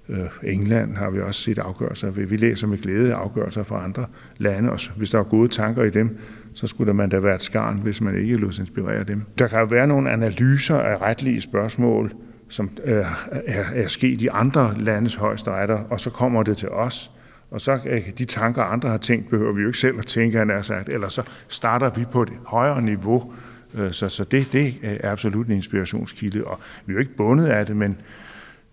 øh, 0.10 0.26
England 0.44 0.96
har 0.96 1.10
vi 1.10 1.20
også 1.20 1.42
set 1.42 1.60
afgørelser. 1.60 2.12
Vi 2.12 2.38
læser 2.38 2.68
med 2.68 2.78
glæde 2.78 3.14
afgørelser 3.14 3.64
fra 3.64 3.84
andre 3.84 4.06
lande, 4.38 4.72
og 4.72 4.80
hvis 4.98 5.10
der 5.10 5.20
er 5.20 5.24
gode 5.24 5.48
tanker 5.48 5.84
i 5.84 5.90
dem, 5.90 6.18
så 6.54 6.68
skulle 6.68 6.94
man 6.94 7.10
da 7.10 7.20
være 7.20 7.36
et 7.36 7.42
skarn, 7.42 7.78
hvis 7.78 8.02
man 8.02 8.16
ikke 8.16 8.38
lod 8.38 8.52
sig 8.52 8.62
inspirere 8.62 9.04
dem. 9.04 9.22
Der 9.38 9.48
kan 9.48 9.60
jo 9.60 9.66
være 9.66 9.88
nogle 9.88 10.12
analyser 10.12 10.78
af 10.78 11.02
retlige 11.02 11.42
spørgsmål, 11.42 12.12
som 12.50 12.70
øh, 12.84 13.06
er, 13.46 13.64
er 13.74 13.88
sket 13.88 14.22
i 14.22 14.28
andre 14.32 14.76
landes 14.78 15.16
højesteretter, 15.16 15.80
og 15.90 16.00
så 16.00 16.10
kommer 16.10 16.44
det 16.44 16.58
til 16.58 16.70
os. 16.70 17.12
Og 17.52 17.62
så 17.62 17.80
øh, 17.86 18.02
de 18.18 18.26
tanker, 18.26 18.64
andre 18.64 18.90
har 18.90 18.98
tænkt, 18.98 19.30
behøver 19.30 19.54
vi 19.54 19.62
jo 19.62 19.68
ikke 19.68 19.80
selv 19.80 20.00
at 20.00 20.06
tænke, 20.06 20.38
han 20.38 20.50
er 20.50 20.62
sagt. 20.62 20.90
Eller 20.90 21.08
så 21.08 21.22
starter 21.48 21.90
vi 21.90 22.06
på 22.12 22.22
et 22.22 22.30
højere 22.46 22.82
niveau. 22.82 23.34
Øh, 23.76 23.92
så, 23.92 24.10
så 24.10 24.24
det, 24.24 24.48
det 24.52 24.76
er 24.84 25.12
absolut 25.12 25.48
en 25.48 25.54
inspirationskilde. 25.54 26.44
Og 26.44 26.60
vi 26.86 26.92
er 26.92 26.96
jo 26.96 27.00
ikke 27.00 27.16
bundet 27.16 27.46
af 27.46 27.66
det, 27.66 27.78
men, 27.78 27.98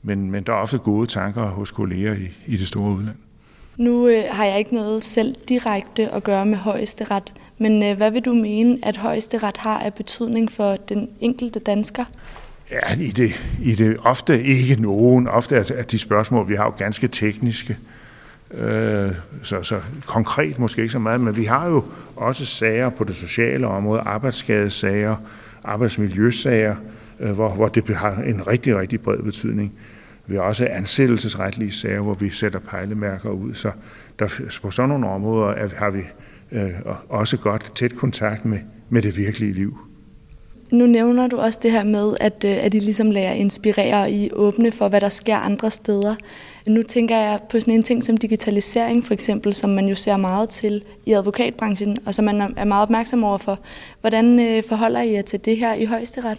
men, 0.02 0.30
men 0.30 0.44
der 0.44 0.52
er 0.52 0.56
ofte 0.56 0.78
gode 0.78 1.06
tanker 1.06 1.42
hos 1.42 1.71
kolleger 1.71 2.14
i, 2.14 2.28
i 2.47 2.56
det 2.56 2.68
store 2.68 2.90
udland. 2.90 3.16
Nu 3.76 4.09
øh, 4.09 4.25
har 4.30 4.44
jeg 4.44 4.59
ikke 4.59 4.75
noget 4.75 5.04
selv 5.04 5.35
direkte 5.49 6.09
at 6.09 6.25
gøre 6.25 6.47
med 6.47 6.56
højesteret, 6.56 7.35
men 7.59 7.82
øh, 7.82 7.97
hvad 7.97 8.11
vil 8.11 8.23
du 8.23 8.35
mene, 8.35 8.78
at 8.82 8.97
højesteret 8.97 9.56
har 9.56 9.78
af 9.78 9.94
betydning 9.94 10.52
for 10.52 10.76
den 10.76 11.09
enkelte 11.21 11.59
dansker? 11.59 12.04
Ja, 12.71 13.00
i 13.00 13.11
det, 13.11 13.30
i 13.62 13.75
det 13.75 13.97
ofte 14.04 14.42
ikke 14.42 14.82
nogen. 14.82 15.28
Ofte 15.28 15.56
er 15.56 15.82
de 15.82 15.99
spørgsmål, 15.99 16.49
vi 16.49 16.54
har 16.54 16.64
jo 16.64 16.71
ganske 16.71 17.09
tekniske. 17.09 17.73
Øh, 17.73 18.01
Øh, 18.54 19.12
så, 19.42 19.62
så 19.62 19.80
konkret 20.06 20.59
måske 20.59 20.82
ikke 20.82 20.92
så 20.92 20.99
meget, 20.99 21.21
men 21.21 21.37
vi 21.37 21.44
har 21.44 21.68
jo 21.68 21.85
også 22.16 22.47
sager 22.47 22.90
på 22.90 23.04
det 23.04 23.16
sociale 23.16 23.66
område, 23.66 24.00
arbejdsskadesager, 24.00 25.16
arbejdsmiljøsager, 25.64 26.76
øh, 27.21 27.30
hvor, 27.30 27.49
hvor 27.49 27.68
det 27.68 27.97
har 27.97 28.14
en 28.14 28.47
rigtig, 28.47 28.76
rigtig 28.76 29.00
bred 29.00 29.18
betydning. 29.18 29.73
Vi 30.26 30.35
har 30.35 30.42
også 30.42 30.68
ansættelsesretlige 30.71 31.73
sager, 31.73 32.00
hvor 32.00 32.14
vi 32.14 32.30
sætter 32.30 32.59
pejlemærker 32.59 33.30
ud. 33.30 33.54
Så 33.54 33.71
der, 34.18 34.50
på 34.62 34.71
sådan 34.71 34.88
nogle 34.88 35.09
områder 35.09 35.68
har 35.76 35.90
vi 35.90 36.02
øh, 36.52 36.71
også 37.09 37.37
godt 37.37 37.73
tæt 37.76 37.94
kontakt 37.97 38.44
med, 38.44 38.59
med 38.90 39.02
det 39.02 39.16
virkelige 39.16 39.52
liv. 39.52 39.91
Nu 40.72 40.86
nævner 40.86 41.26
du 41.26 41.36
også 41.36 41.58
det 41.62 41.72
her 41.72 41.84
med, 41.84 42.14
at, 42.20 42.44
øh, 42.44 42.64
at 42.64 42.74
I 42.74 42.78
ligesom 42.78 43.10
lærer 43.10 43.32
inspirere 43.32 44.02
og 44.02 44.10
I 44.10 44.30
åbne 44.32 44.72
for, 44.72 44.88
hvad 44.88 45.00
der 45.00 45.08
sker 45.08 45.36
andre 45.36 45.70
steder. 45.70 46.14
Nu 46.66 46.82
tænker 46.82 47.16
jeg 47.16 47.40
på 47.50 47.60
sådan 47.60 47.74
en 47.74 47.82
ting 47.82 48.04
som 48.04 48.16
digitalisering 48.16 49.04
for 49.04 49.14
eksempel, 49.14 49.54
som 49.54 49.70
man 49.70 49.88
jo 49.88 49.94
ser 49.94 50.16
meget 50.16 50.48
til 50.48 50.84
i 51.06 51.12
advokatbranchen, 51.12 51.96
og 52.06 52.14
som 52.14 52.24
man 52.24 52.40
er 52.56 52.64
meget 52.64 52.82
opmærksom 52.82 53.24
over 53.24 53.38
for. 53.38 53.58
Hvordan 54.00 54.40
øh, 54.40 54.62
forholder 54.68 55.02
I 55.02 55.12
jer 55.12 55.22
til 55.22 55.44
det 55.44 55.56
her 55.56 55.74
i 55.74 55.84
højesteret? 55.84 56.38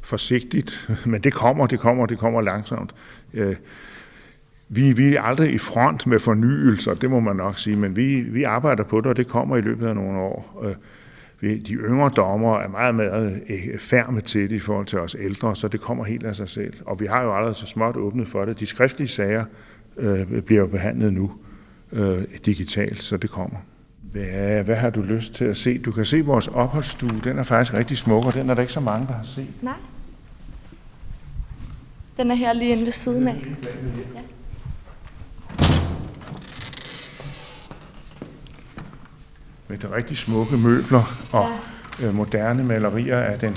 Forsigtigt, 0.00 0.88
men 1.06 1.20
det 1.20 1.32
kommer, 1.32 1.66
det 1.66 1.78
kommer, 1.78 2.06
det 2.06 2.18
kommer 2.18 2.40
langsomt. 2.40 2.94
Øh, 3.34 3.56
vi, 4.68 4.92
vi 4.92 5.14
er 5.14 5.22
aldrig 5.22 5.54
i 5.54 5.58
front 5.58 6.06
med 6.06 6.18
fornyelser, 6.18 6.94
det 6.94 7.10
må 7.10 7.20
man 7.20 7.36
nok 7.36 7.58
sige, 7.58 7.76
men 7.76 7.96
vi, 7.96 8.20
vi 8.20 8.42
arbejder 8.42 8.84
på 8.84 9.00
det, 9.00 9.06
og 9.06 9.16
det 9.16 9.26
kommer 9.26 9.56
i 9.56 9.60
løbet 9.60 9.86
af 9.86 9.94
nogle 9.94 10.20
år. 10.20 10.64
De 11.48 11.72
yngre 11.72 12.08
dommer 12.08 12.58
er 12.58 12.68
meget 12.68 12.94
mere 12.94 13.30
øh, 13.48 13.78
færme 13.78 14.20
til 14.20 14.50
det 14.50 14.56
i 14.56 14.58
forhold 14.58 14.86
til 14.86 14.98
os 14.98 15.16
ældre, 15.18 15.56
så 15.56 15.68
det 15.68 15.80
kommer 15.80 16.04
helt 16.04 16.24
af 16.24 16.36
sig 16.36 16.48
selv. 16.48 16.74
Og 16.86 17.00
vi 17.00 17.06
har 17.06 17.22
jo 17.22 17.34
allerede 17.34 17.54
så 17.54 17.66
småt 17.66 17.96
åbnet 17.96 18.28
for 18.28 18.44
det. 18.44 18.60
De 18.60 18.66
skriftlige 18.66 19.08
sager 19.08 19.44
øh, 19.96 20.42
bliver 20.42 20.60
jo 20.60 20.66
behandlet 20.66 21.12
nu 21.12 21.32
øh, 21.92 22.22
digitalt, 22.46 23.02
så 23.02 23.16
det 23.16 23.30
kommer. 23.30 23.56
Hvad, 24.12 24.64
hvad 24.64 24.76
har 24.76 24.90
du 24.90 25.00
lyst 25.00 25.34
til 25.34 25.44
at 25.44 25.56
se? 25.56 25.78
Du 25.78 25.92
kan 25.92 26.04
se 26.04 26.20
vores 26.20 26.48
opholdsstue, 26.48 27.20
den 27.24 27.38
er 27.38 27.42
faktisk 27.42 27.74
rigtig 27.74 27.98
smuk, 27.98 28.26
og 28.26 28.34
den 28.34 28.50
er 28.50 28.54
der 28.54 28.60
ikke 28.62 28.72
så 28.72 28.80
mange, 28.80 29.06
der 29.06 29.12
har 29.12 29.24
set. 29.24 29.46
Nej. 29.62 29.74
Den 32.16 32.30
er 32.30 32.34
her 32.34 32.52
lige 32.52 32.72
inde 32.72 32.84
ved 32.84 32.92
siden 32.92 33.28
af. 33.28 33.34
Ja. 34.14 34.20
Med 39.68 39.78
de 39.78 39.94
rigtig 39.94 40.16
smukke 40.16 40.56
møbler 40.56 41.26
og 41.32 41.48
ja. 42.00 42.06
øh, 42.06 42.14
moderne 42.14 42.64
malerier 42.64 43.18
af 43.18 43.38
den, 43.38 43.56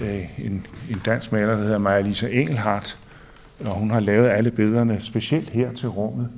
øh, 0.00 0.38
en, 0.38 0.66
en 0.90 1.02
dansk 1.04 1.32
maler, 1.32 1.56
der 1.56 1.62
hedder 1.62 1.78
Maja 1.78 2.00
Lisa 2.00 2.28
Engelhardt, 2.32 2.98
og 3.60 3.74
hun 3.74 3.90
har 3.90 4.00
lavet 4.00 4.28
alle 4.28 4.50
billederne, 4.50 5.00
specielt 5.00 5.50
her 5.50 5.72
til 5.72 5.88
rummet, 5.88 6.28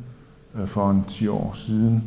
øh, 0.58 0.68
for 0.68 0.90
en 0.90 1.04
10 1.08 1.28
år 1.28 1.52
siden, 1.66 2.04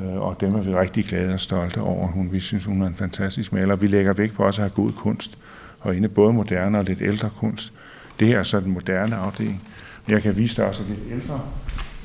øh, 0.00 0.20
og 0.20 0.36
dem 0.40 0.54
er 0.54 0.62
vi 0.62 0.74
rigtig 0.74 1.04
glade 1.04 1.34
og 1.34 1.40
stolte 1.40 1.80
over. 1.80 2.06
Hun, 2.06 2.32
vi 2.32 2.40
synes, 2.40 2.64
hun 2.64 2.82
er 2.82 2.86
en 2.86 2.94
fantastisk 2.94 3.52
maler. 3.52 3.76
Vi 3.76 3.86
lægger 3.86 4.12
vægt 4.12 4.34
på 4.34 4.42
også 4.42 4.62
at 4.62 4.70
have 4.70 4.84
god 4.84 4.92
kunst, 4.92 5.38
og 5.80 5.96
inde 5.96 6.08
både 6.08 6.32
moderne 6.32 6.78
og 6.78 6.84
lidt 6.84 7.02
ældre 7.02 7.30
kunst. 7.30 7.72
Det 8.20 8.28
her 8.28 8.38
er 8.38 8.42
så 8.42 8.60
den 8.60 8.72
moderne 8.72 9.16
afdeling. 9.16 9.62
Men 10.06 10.14
jeg 10.14 10.22
kan 10.22 10.36
vise 10.36 10.56
dig 10.56 10.64
også 10.64 10.82
lidt 10.88 11.00
ældre 11.10 11.40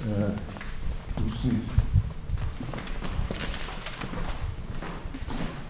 øh, 0.08 1.26
udsnit. 1.26 1.54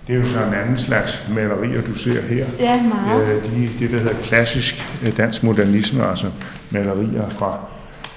Det 0.08 0.16
er 0.16 0.20
jo 0.20 0.26
så 0.26 0.46
en 0.46 0.54
anden 0.54 0.78
slags 0.78 1.28
malerier, 1.30 1.82
du 1.82 1.94
ser 1.94 2.22
her. 2.22 2.46
Ja, 2.60 2.84
meget. 2.84 3.28
Øh, 3.28 3.44
de, 3.44 3.70
det, 3.80 3.92
der 3.92 4.00
hedder 4.00 4.22
klassisk 4.22 5.00
øh, 5.04 5.18
dansk 5.18 5.44
modernisme, 5.44 6.06
altså 6.06 6.32
malerier 6.70 7.30
fra, 7.30 7.60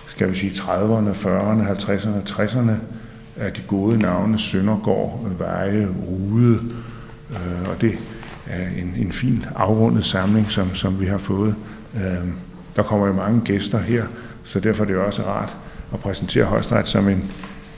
skal 0.07 0.31
vi 0.31 0.37
sige, 0.37 0.51
30'erne, 0.51 1.11
40'erne, 1.11 1.71
50'erne, 1.71 2.31
60'erne, 2.31 2.73
af 3.37 3.53
de 3.53 3.63
gode 3.67 3.99
navne, 3.99 4.39
Søndergaard, 4.39 5.31
Veje, 5.39 5.89
Rude, 6.09 6.61
øh, 7.31 7.71
og 7.71 7.81
det 7.81 7.99
er 8.47 8.69
en, 8.69 8.95
en 8.97 9.13
fin 9.13 9.45
afrundet 9.57 10.05
samling, 10.05 10.51
som, 10.51 10.75
som 10.75 11.01
vi 11.01 11.07
har 11.07 11.19
fået. 11.19 11.55
Der 12.77 12.83
kommer 12.83 13.07
jo 13.07 13.13
mange 13.13 13.41
gæster 13.41 13.79
her, 13.79 14.05
så 14.45 14.61
derfor 14.61 14.85
er 14.85 14.87
det 14.87 14.97
også 14.97 15.23
rart 15.23 15.57
at 15.93 16.01
præsentere 16.01 16.45
Højesteret 16.45 16.89
som 16.89 17.09
en, 17.09 17.31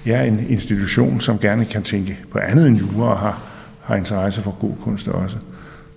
ja, 0.07 0.25
en 0.25 0.47
institution, 0.49 1.21
som 1.21 1.39
gerne 1.39 1.65
kan 1.65 1.83
tænke 1.83 2.19
på 2.33 2.39
andet 2.39 2.67
end 2.67 2.77
jura 2.77 3.11
og 3.11 3.19
har 3.19 3.41
har 3.89 3.97
interesse 3.97 4.43
for 4.43 4.57
god 4.61 4.73
kunst 4.83 5.09
også. 5.09 5.37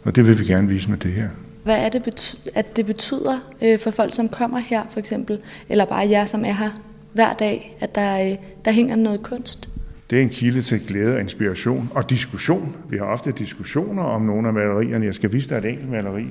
Og 0.03 0.15
det 0.15 0.27
vil 0.27 0.39
vi 0.39 0.45
gerne 0.45 0.67
vise 0.67 0.89
med 0.89 0.97
det 0.97 1.11
her. 1.11 1.29
Hvad 1.63 1.77
er 1.77 1.89
det, 1.89 2.35
at 2.55 2.75
det 2.75 2.85
betyder 2.85 3.39
øh, 3.61 3.79
for 3.79 3.91
folk, 3.91 4.15
som 4.15 4.29
kommer 4.29 4.59
her 4.59 4.83
for 4.89 4.99
eksempel, 4.99 5.39
eller 5.69 5.85
bare 5.85 6.09
jer, 6.09 6.25
som 6.25 6.45
er 6.45 6.51
her 6.51 6.69
hver 7.13 7.33
dag, 7.33 7.77
at 7.79 7.95
der, 7.95 8.31
øh, 8.31 8.37
der 8.65 8.71
hænger 8.71 8.95
noget 8.95 9.23
kunst? 9.23 9.69
Det 10.09 10.17
er 10.17 10.21
en 10.21 10.29
kilde 10.29 10.61
til 10.61 10.87
glæde 10.87 11.13
og 11.13 11.19
inspiration 11.19 11.89
og 11.95 12.09
diskussion. 12.09 12.75
Vi 12.89 12.97
har 12.97 13.05
ofte 13.05 13.31
diskussioner 13.31 14.03
om 14.03 14.21
nogle 14.21 14.47
af 14.47 14.53
malerierne. 14.53 15.05
Jeg 15.05 15.15
skal 15.15 15.31
vise 15.31 15.49
dig 15.49 15.57
et 15.57 15.65
enkelt 15.65 15.89
maleri. 15.89 16.25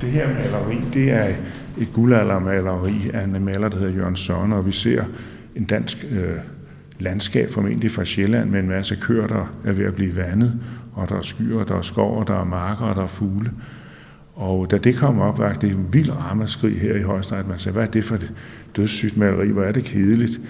Det 0.00 0.10
her 0.10 0.28
maleri, 0.28 0.80
det 0.92 1.10
er 1.10 1.34
et 1.80 1.88
guldaldermaleri 1.94 3.10
af 3.14 3.24
en 3.24 3.44
maler, 3.44 3.68
der 3.68 3.78
hedder 3.78 3.94
Jørgen 3.94 4.16
Søren, 4.16 4.52
og 4.52 4.66
vi 4.66 4.72
ser 4.72 5.04
en 5.56 5.64
dansk 5.64 6.04
øh, 6.10 6.59
landskab, 7.00 7.50
formentlig 7.50 7.90
fra 7.90 8.04
Sjælland, 8.04 8.50
med 8.50 8.60
en 8.60 8.68
masse 8.68 8.96
køer, 8.96 9.26
der 9.26 9.54
er 9.64 9.72
ved 9.72 9.84
at 9.84 9.94
blive 9.94 10.16
vandet, 10.16 10.60
og 10.92 11.08
der 11.08 11.16
er 11.16 11.22
skyer, 11.22 11.64
der 11.64 11.74
er 11.74 11.82
skov, 11.82 12.26
der 12.26 12.40
er 12.40 12.44
marker, 12.44 12.84
og 12.84 12.96
der 12.96 13.02
er 13.02 13.06
fugle. 13.06 13.50
Og 14.34 14.70
da 14.70 14.78
det 14.78 14.96
kom 14.96 15.18
op, 15.18 15.38
var 15.38 15.52
det 15.52 15.70
en 15.70 15.86
vild 15.92 16.16
ramaskrig 16.16 16.80
her 16.80 16.96
i 16.96 17.02
Højstræt. 17.02 17.48
Man 17.48 17.58
sagde, 17.58 17.72
hvad 17.72 17.86
er 17.86 17.90
det 17.90 18.04
for 18.04 18.14
et 18.14 18.32
dødssygt 18.76 19.16
maleri? 19.16 19.48
Hvor 19.48 19.62
er 19.62 19.72
det 19.72 19.84
kedeligt? 19.84 20.40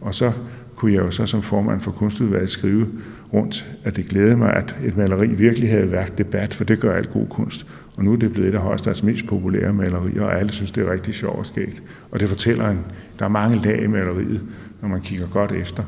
Og 0.00 0.14
så 0.14 0.32
kunne 0.76 0.92
jeg 0.92 1.02
jo 1.02 1.10
så 1.10 1.26
som 1.26 1.42
formand 1.42 1.80
for 1.80 1.90
kunstudvalget 1.90 2.50
skrive 2.50 2.86
rundt, 3.32 3.66
at 3.84 3.96
det 3.96 4.08
glædede 4.08 4.36
mig, 4.36 4.52
at 4.52 4.76
et 4.84 4.96
maleri 4.96 5.26
virkelig 5.26 5.70
havde 5.70 5.92
været 5.92 6.18
debat, 6.18 6.54
for 6.54 6.64
det 6.64 6.80
gør 6.80 6.96
alt 6.96 7.10
god 7.10 7.26
kunst. 7.26 7.66
Og 7.96 8.04
nu 8.04 8.12
er 8.12 8.16
det 8.16 8.32
blevet 8.32 8.48
et 8.48 8.54
af 8.54 8.60
Højstads 8.60 9.02
mest 9.02 9.26
populære 9.26 9.72
malerier, 9.72 10.22
og 10.22 10.38
alle 10.38 10.52
synes, 10.52 10.70
det 10.70 10.86
er 10.86 10.92
rigtig 10.92 11.14
sjovt 11.14 11.38
og 11.38 11.46
skægt. 11.46 11.82
Og 12.10 12.20
det 12.20 12.28
fortæller 12.28 12.68
en, 12.68 12.78
der 13.18 13.24
er 13.24 13.28
mange 13.28 13.62
lag 13.64 13.82
i 13.82 13.86
maleriet, 13.86 14.42
når 14.82 14.88
man 14.88 15.00
kigger 15.00 15.26
godt 15.26 15.52
efter. 15.52 15.82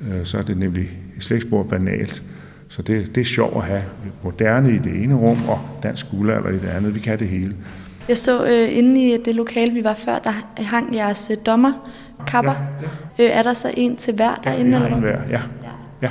Øh, 0.00 0.24
så 0.24 0.38
er 0.38 0.42
det 0.42 0.58
nemlig 0.58 0.90
slet 1.20 1.36
ikke 1.36 1.48
spor 1.48 1.62
banalt. 1.62 2.22
Så 2.68 2.82
det, 2.82 3.14
det 3.14 3.20
er 3.20 3.24
sjovt 3.24 3.56
at 3.56 3.62
have 3.62 3.82
moderne 4.22 4.70
i 4.72 4.78
det 4.78 5.02
ene 5.04 5.14
rum, 5.14 5.48
og 5.48 5.60
dansk 5.82 6.10
guldalder 6.10 6.50
i 6.50 6.58
det 6.58 6.68
andet. 6.68 6.94
Vi 6.94 7.00
kan 7.00 7.18
det 7.18 7.28
hele. 7.28 7.56
Jeg 8.08 8.18
så 8.18 8.46
øh, 8.46 8.78
inde 8.78 9.08
i 9.08 9.18
det 9.24 9.34
lokale, 9.34 9.72
vi 9.72 9.84
var 9.84 9.94
før, 9.94 10.18
der 10.18 10.30
hang 10.56 10.94
jeres 10.94 11.30
øh, 11.30 11.36
dommerkapper. 11.46 12.52
Ja, 13.18 13.24
ja. 13.24 13.24
Øh, 13.24 13.38
er 13.38 13.42
der 13.42 13.52
så 13.52 13.74
en 13.76 13.96
til 13.96 14.14
hver 14.14 14.34
derinde? 14.44 14.70
Ja, 14.70 14.84
eller 14.84 14.96
en 14.96 15.02
hver, 15.02 15.20
ja. 15.30 15.40
ja. 16.02 16.10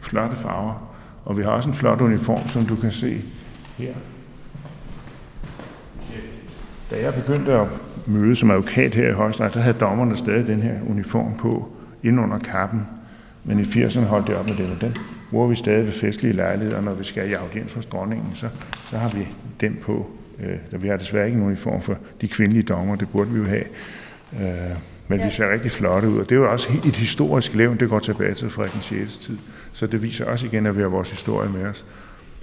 Flotte 0.00 0.36
farver. 0.36 0.94
Og 1.24 1.38
vi 1.38 1.42
har 1.42 1.50
også 1.50 1.68
en 1.68 1.74
flot 1.74 2.00
uniform, 2.00 2.48
som 2.48 2.66
du 2.66 2.76
kan 2.76 2.92
se 2.92 3.16
her. 3.76 3.92
Da 6.90 7.02
jeg 7.02 7.14
begyndte 7.14 7.52
at 7.52 7.66
møde 8.06 8.36
som 8.36 8.50
advokat 8.50 8.94
her 8.94 9.08
i 9.08 9.12
Højesteret, 9.12 9.54
der 9.54 9.60
havde 9.60 9.78
dommerne 9.78 10.16
stadig 10.16 10.46
den 10.46 10.62
her 10.62 10.74
uniform 10.88 11.36
på, 11.36 11.68
ind 12.02 12.20
under 12.20 12.38
kappen. 12.38 12.86
Men 13.44 13.60
i 13.60 13.62
80'erne 13.62 14.04
holdt 14.04 14.26
det 14.26 14.36
op 14.36 14.48
med 14.48 14.56
det. 14.56 14.80
Den, 14.80 14.96
bruger 15.30 15.46
vi 15.46 15.54
stadig 15.54 15.86
ved 15.86 15.92
festlige 15.92 16.32
lejligheder, 16.32 16.80
når 16.80 16.94
vi 16.94 17.04
skal 17.04 17.30
i 17.30 17.32
audiens 17.32 17.74
hos 17.74 17.86
dronningen, 17.86 18.34
så, 18.34 18.48
så 18.90 18.96
har 18.96 19.08
vi 19.08 19.28
den 19.60 19.78
på. 19.82 20.10
Øh, 20.40 20.82
vi 20.82 20.88
har 20.88 20.96
desværre 20.96 21.26
ikke 21.26 21.38
nogen 21.38 21.56
form 21.56 21.82
for 21.82 21.98
de 22.20 22.28
kvindelige 22.28 22.62
dommer, 22.62 22.96
det 22.96 23.08
burde 23.08 23.30
vi 23.30 23.38
jo 23.38 23.44
have. 23.44 23.64
Øh, 24.32 24.76
men 25.08 25.18
ja. 25.18 25.26
vi 25.26 25.30
ser 25.32 25.52
rigtig 25.52 25.70
flotte 25.70 26.08
ud, 26.08 26.18
og 26.18 26.28
det 26.28 26.34
er 26.34 26.40
jo 26.40 26.52
også 26.52 26.68
et 26.86 26.96
historisk 26.96 27.54
levn, 27.54 27.80
det 27.80 27.88
går 27.88 27.98
tilbage 27.98 28.34
til 28.34 28.50
Frederik 28.50 28.72
den 28.72 28.82
6. 28.82 29.18
tid. 29.18 29.38
Så 29.72 29.86
det 29.86 30.02
viser 30.02 30.24
også 30.24 30.46
igen, 30.46 30.66
at 30.66 30.76
vi 30.76 30.82
har 30.82 30.88
vores 30.88 31.10
historie 31.10 31.50
med 31.50 31.66
os. 31.66 31.86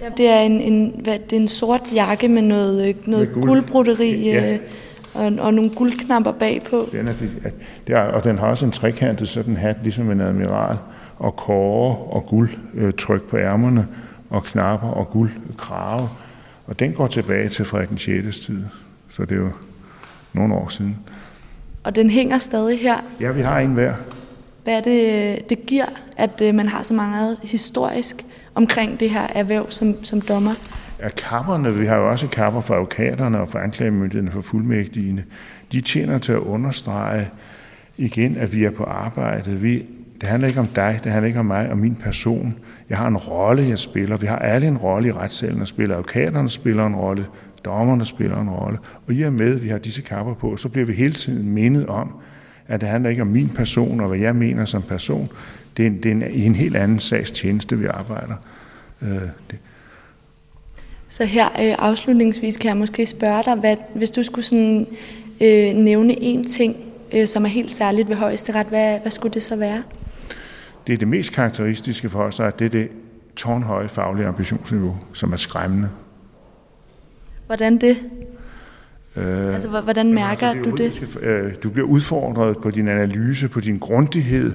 Ja, 0.00 0.08
det 0.16 0.28
er 0.28 0.40
en, 0.40 0.60
en, 0.60 1.00
hvad, 1.02 1.18
det 1.18 1.36
er 1.36 1.40
en 1.40 1.48
sort 1.48 1.82
jakke 1.94 2.28
med 2.28 2.42
noget, 2.42 2.88
øh, 2.88 2.94
noget 3.06 3.32
guld. 3.32 3.44
guldbroderi 3.46 4.28
ja. 4.28 4.52
øh, 4.52 4.58
og, 5.14 5.24
og 5.24 5.54
nogle 5.54 5.70
guldknapper 5.70 6.32
bagpå. 6.32 6.88
Den 6.92 7.08
er, 7.08 7.12
det, 7.86 7.96
er, 7.96 8.00
og 8.00 8.24
den 8.24 8.38
har 8.38 8.46
også 8.46 8.64
en 8.64 8.72
trekantet 8.72 9.28
sådan 9.28 9.56
hat, 9.56 9.76
ligesom 9.82 10.10
en 10.10 10.20
admiral, 10.20 10.76
og 11.18 11.36
kåre 11.36 11.96
og 11.96 12.26
guldtryk 12.26 13.22
øh, 13.22 13.28
på 13.28 13.36
ærmerne, 13.36 13.86
og 14.30 14.44
knapper 14.44 14.88
og 14.88 15.10
guldkrave. 15.10 16.08
Og 16.66 16.78
den 16.78 16.92
går 16.92 17.06
tilbage 17.06 17.48
til 17.48 17.64
Frederik 17.64 17.88
den 17.88 17.98
6. 17.98 18.40
tid, 18.40 18.64
så 19.08 19.22
det 19.22 19.32
er 19.32 19.36
jo 19.36 19.50
nogle 20.32 20.54
år 20.54 20.68
siden. 20.68 20.96
Og 21.84 21.94
den 21.96 22.10
hænger 22.10 22.38
stadig 22.38 22.80
her? 22.80 22.96
Ja, 23.20 23.30
vi 23.30 23.42
har 23.42 23.58
en 23.58 23.74
hver. 23.74 23.94
Hvad 24.64 24.74
er 24.74 24.80
det, 24.80 25.38
det 25.48 25.66
giver, 25.66 25.86
at 26.16 26.42
øh, 26.44 26.54
man 26.54 26.68
har 26.68 26.82
så 26.82 26.94
meget 26.94 27.36
historisk 27.42 28.24
omkring 28.56 29.00
det 29.00 29.10
her 29.10 29.26
erhverv 29.34 29.66
som, 29.70 30.04
som 30.04 30.20
dommer? 30.20 30.54
Ja, 31.02 31.08
kammerne, 31.08 31.74
vi 31.74 31.86
har 31.86 31.96
jo 31.96 32.10
også 32.10 32.28
kammer 32.28 32.60
for 32.60 32.74
advokaterne 32.74 33.40
og 33.40 33.48
for 33.48 33.58
anklagemyndigheden 33.58 34.32
for 34.32 34.40
fuldmægtigene, 34.40 35.24
de 35.72 35.80
tjener 35.80 36.18
til 36.18 36.32
at 36.32 36.38
understrege 36.38 37.28
igen, 37.96 38.36
at 38.36 38.52
vi 38.52 38.64
er 38.64 38.70
på 38.70 38.84
arbejde. 38.84 39.50
Vi, 39.50 39.86
det 40.20 40.28
handler 40.28 40.48
ikke 40.48 40.60
om 40.60 40.66
dig, 40.66 41.00
det 41.04 41.12
handler 41.12 41.26
ikke 41.26 41.40
om 41.40 41.46
mig 41.46 41.70
og 41.70 41.78
min 41.78 41.94
person. 41.94 42.54
Jeg 42.90 42.98
har 42.98 43.08
en 43.08 43.16
rolle, 43.16 43.68
jeg 43.68 43.78
spiller. 43.78 44.16
Vi 44.16 44.26
har 44.26 44.38
alle 44.38 44.66
en 44.68 44.78
rolle 44.78 45.08
i 45.08 45.12
retssalen 45.12 45.62
at 45.62 45.68
spille. 45.68 45.94
Advokaterne 45.94 46.50
spiller 46.50 46.86
en 46.86 46.96
rolle, 46.96 47.26
dommerne 47.64 48.04
spiller 48.04 48.40
en 48.40 48.50
rolle. 48.50 48.78
Og 49.06 49.14
i 49.14 49.22
og 49.22 49.32
med, 49.32 49.56
at 49.56 49.62
vi 49.62 49.68
har 49.68 49.78
disse 49.78 50.02
kapper 50.02 50.34
på, 50.34 50.56
så 50.56 50.68
bliver 50.68 50.86
vi 50.86 50.92
hele 50.92 51.14
tiden 51.14 51.50
mindet 51.50 51.86
om, 51.86 52.14
at 52.68 52.80
det 52.80 52.88
handler 52.88 53.10
ikke 53.10 53.22
om 53.22 53.28
min 53.28 53.48
person 53.48 54.00
og 54.00 54.08
hvad 54.08 54.18
jeg 54.18 54.36
mener 54.36 54.64
som 54.64 54.82
person. 54.82 55.28
Det 55.76 55.86
er 55.86 55.90
det 55.90 56.06
er 56.06 56.10
en, 56.10 56.24
i 56.34 56.44
en 56.44 56.54
helt 56.54 56.76
anden 56.76 56.98
sags 56.98 57.30
tjeneste, 57.30 57.78
vi 57.78 57.86
arbejder. 57.86 58.34
Øh, 59.02 59.08
det. 59.50 59.58
Så 61.08 61.24
her 61.24 61.46
øh, 61.46 61.74
afslutningsvis 61.78 62.56
kan 62.56 62.68
jeg 62.68 62.76
måske 62.76 63.06
spørge 63.06 63.42
dig, 63.44 63.54
hvad, 63.54 63.76
hvis 63.94 64.10
du 64.10 64.22
skulle 64.22 64.44
sådan, 64.44 64.86
øh, 65.40 65.74
nævne 65.74 66.22
en 66.22 66.44
ting, 66.44 66.76
øh, 67.12 67.26
som 67.26 67.44
er 67.44 67.48
helt 67.48 67.70
særligt 67.70 68.08
ved 68.08 68.16
højesteret, 68.16 68.66
hvad, 68.66 68.98
hvad 69.00 69.10
skulle 69.10 69.34
det 69.34 69.42
så 69.42 69.56
være? 69.56 69.82
Det 70.86 70.92
er 70.92 70.96
det 70.98 71.08
mest 71.08 71.32
karakteristiske 71.32 72.10
for 72.10 72.22
os, 72.22 72.40
at 72.40 72.58
det 72.58 72.64
er 72.64 72.68
det 72.68 72.88
tårnhøje 73.36 73.88
faglige 73.88 74.26
ambitionsniveau, 74.26 74.96
som 75.12 75.32
er 75.32 75.36
skræmmende. 75.36 75.88
Hvordan 77.46 77.78
det? 77.78 77.96
Øh, 79.16 79.54
altså, 79.54 79.68
hvordan 79.68 80.14
mærker 80.14 80.48
altså, 80.48 80.70
det 80.70 80.78
du 80.78 81.16
det? 81.16 81.18
Øh, 81.22 81.52
du 81.62 81.70
bliver 81.70 81.88
udfordret 81.88 82.56
på 82.62 82.70
din 82.70 82.88
analyse, 82.88 83.48
på 83.48 83.60
din 83.60 83.78
grundighed, 83.78 84.52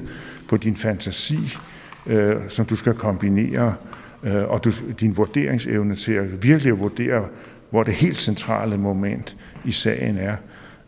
på 0.50 0.58
din 0.58 0.76
fantasi, 0.76 1.58
øh, 2.08 2.36
som 2.48 2.66
du 2.66 2.76
skal 2.76 2.94
kombinere, 2.94 3.74
øh, 4.24 4.44
og 4.48 4.64
du, 4.64 4.72
din 5.00 5.18
vurderingsevne 5.18 5.96
til 5.96 6.12
at 6.12 6.44
virkelig 6.44 6.80
vurdere, 6.80 7.26
hvor 7.70 7.84
det 7.84 7.94
helt 7.94 8.18
centrale 8.18 8.78
moment 8.78 9.36
i 9.66 9.72
sagen 9.72 10.18
er, 10.18 10.36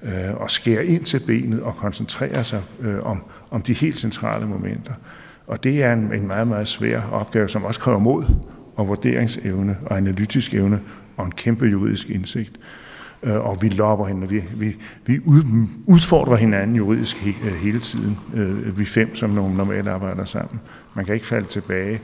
øh, 0.04 0.36
og 0.36 0.52
skære 0.52 0.86
ind 0.86 1.06
til 1.06 1.20
benet 1.20 1.62
og 1.62 1.76
koncentrere 1.76 2.44
sig 2.44 2.62
øh, 2.82 3.04
om, 3.04 3.24
om 3.52 3.62
de 3.62 3.74
helt 3.74 4.00
centrale 4.00 4.48
momenter. 4.48 4.94
Og 5.48 5.64
det 5.64 5.84
er 5.84 5.94
en, 5.94 6.14
en 6.14 6.28
meget, 6.28 6.48
meget 6.48 6.68
svær 6.68 7.02
opgave, 7.12 7.50
som 7.50 7.64
også 7.64 7.80
kræver 7.80 8.00
mod 8.00 8.24
og 8.76 8.88
vurderingsevne 8.88 9.78
og 9.86 9.98
analytisk 9.98 10.54
evne 10.54 10.82
og 11.18 11.26
en 11.26 11.32
kæmpe 11.32 11.66
juridisk 11.66 12.10
indsigt. 12.10 12.60
Øh, 13.24 13.46
og 13.46 13.62
vi 13.62 13.70
lopper 13.70 14.06
hende, 14.06 14.24
og 14.24 14.32
vi, 14.32 14.44
vi, 14.56 14.76
vi 15.06 15.20
udfordrer 15.88 16.36
hinanden 16.36 16.76
juridisk 16.76 17.18
he, 17.18 17.34
øh, 17.46 17.54
hele 17.54 17.80
tiden. 17.80 18.18
Øh, 18.34 18.80
vi 18.80 18.86
fem, 18.86 19.16
som 19.16 19.30
nogle 19.30 19.56
normalt 19.56 19.88
arbejder 19.88 20.26
sammen. 20.26 20.60
Man 20.96 21.06
kan 21.06 21.14
ikke 21.14 21.28
falde 21.28 21.48
tilbage 21.48 22.02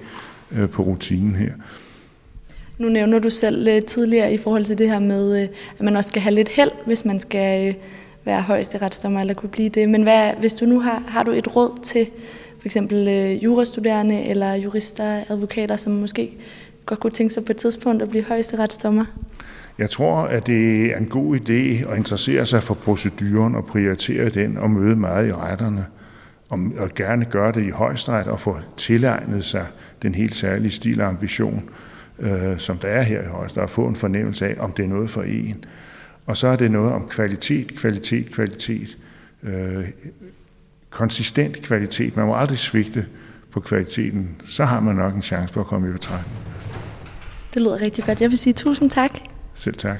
øh, 0.52 0.70
på 0.70 0.84
rutinen 0.84 1.36
her. 1.36 1.52
Nu 2.78 2.90
nævner 2.90 3.20
du 3.20 3.30
selv 3.30 3.68
øh, 3.68 3.82
tidligere 3.82 4.34
i 4.34 4.38
forhold 4.38 4.66
til 4.66 4.78
det 4.78 4.90
her 4.90 5.00
med, 5.00 5.42
øh, 5.42 5.48
at 5.78 5.86
man 5.86 5.96
også 5.96 6.08
skal 6.08 6.22
have 6.22 6.36
lidt 6.36 6.50
held, 6.50 6.72
hvis 6.86 7.06
man 7.06 7.20
skal 7.20 7.76
være 8.26 8.42
højeste 8.42 8.78
retsdommer 8.78 9.22
eller 9.22 9.34
kunne 9.34 9.50
blive 9.50 9.70
det. 9.70 9.90
Men 9.90 10.04
hvad, 10.04 10.32
hvis 10.40 10.54
du 10.54 10.66
nu 10.66 10.80
har, 10.80 11.04
har 11.08 11.24
du 11.24 11.32
et 11.32 11.56
råd 11.56 11.80
til 11.84 12.08
for 12.60 12.66
eksempel 12.66 13.08
jurastuderende 13.44 14.24
eller 14.24 14.54
jurister, 14.54 15.24
advokater, 15.30 15.76
som 15.76 15.94
måske 15.94 16.32
godt 16.86 17.00
kunne 17.00 17.12
tænke 17.12 17.34
sig 17.34 17.46
på 17.46 17.52
et 17.52 17.58
tidspunkt 17.58 18.02
at 18.02 18.10
blive 18.10 18.24
højeste 18.24 18.58
retsdommer? 18.58 19.06
Jeg 19.80 19.90
tror, 19.90 20.22
at 20.22 20.48
det 20.48 20.86
er 20.86 20.98
en 20.98 21.06
god 21.06 21.36
idé 21.36 21.92
at 21.92 21.98
interessere 21.98 22.46
sig 22.46 22.64
for 22.64 22.74
proceduren 22.74 23.56
og 23.56 23.66
prioritere 23.66 24.30
den 24.30 24.58
og 24.58 24.72
møde 24.72 24.96
meget 24.96 25.28
i 25.28 25.34
retterne. 25.34 25.86
Og 26.50 26.60
og 26.78 26.90
gerne 26.96 27.26
gøre 27.26 27.52
det 27.52 27.64
i 27.64 27.70
højstret 27.70 28.28
og 28.28 28.40
få 28.40 28.58
tilegnet 28.78 29.46
sig 29.46 29.66
den 30.02 30.16
helt 30.16 30.36
særlige 30.36 30.72
stil 30.72 31.02
og 31.02 31.08
ambition, 31.08 31.70
øh, 32.20 32.58
som 32.58 32.78
der 32.78 32.88
er 32.88 33.02
her 33.02 33.22
i 33.22 33.26
højstret, 33.26 33.64
og 33.64 33.70
få 33.70 33.88
en 33.88 33.96
fornemmelse 33.96 34.48
af, 34.48 34.56
om 34.60 34.72
det 34.72 34.86
er 34.86 34.90
noget 34.90 35.10
for 35.10 35.22
en. 35.22 35.66
Og 36.26 36.38
så 36.38 36.48
er 36.48 36.56
det 36.56 36.72
noget 36.72 36.94
om 36.94 37.08
kvalitet, 37.08 37.76
kvalitet, 37.76 38.32
kvalitet. 38.32 38.98
Øh, 39.44 39.86
konsistent 40.90 41.62
kvalitet. 41.62 42.16
Man 42.16 42.26
må 42.26 42.36
aldrig 42.36 42.58
svigte 42.58 43.06
på 43.52 43.60
kvaliteten. 43.60 44.42
Så 44.46 44.66
har 44.66 44.80
man 44.80 44.96
nok 44.96 45.16
en 45.16 45.22
chance 45.22 45.54
for 45.54 45.62
at 45.62 45.68
komme 45.68 45.90
i 45.90 45.92
betragtning. 45.92 46.38
Det 47.54 47.62
lyder 47.62 47.82
rigtig 47.82 48.04
godt. 48.04 48.22
Jeg 48.22 48.30
vil 48.30 48.38
sige 48.38 48.54
tusind 48.54 48.90
tak. 48.90 49.12
Selv 49.60 49.76
tak. 49.76 50.00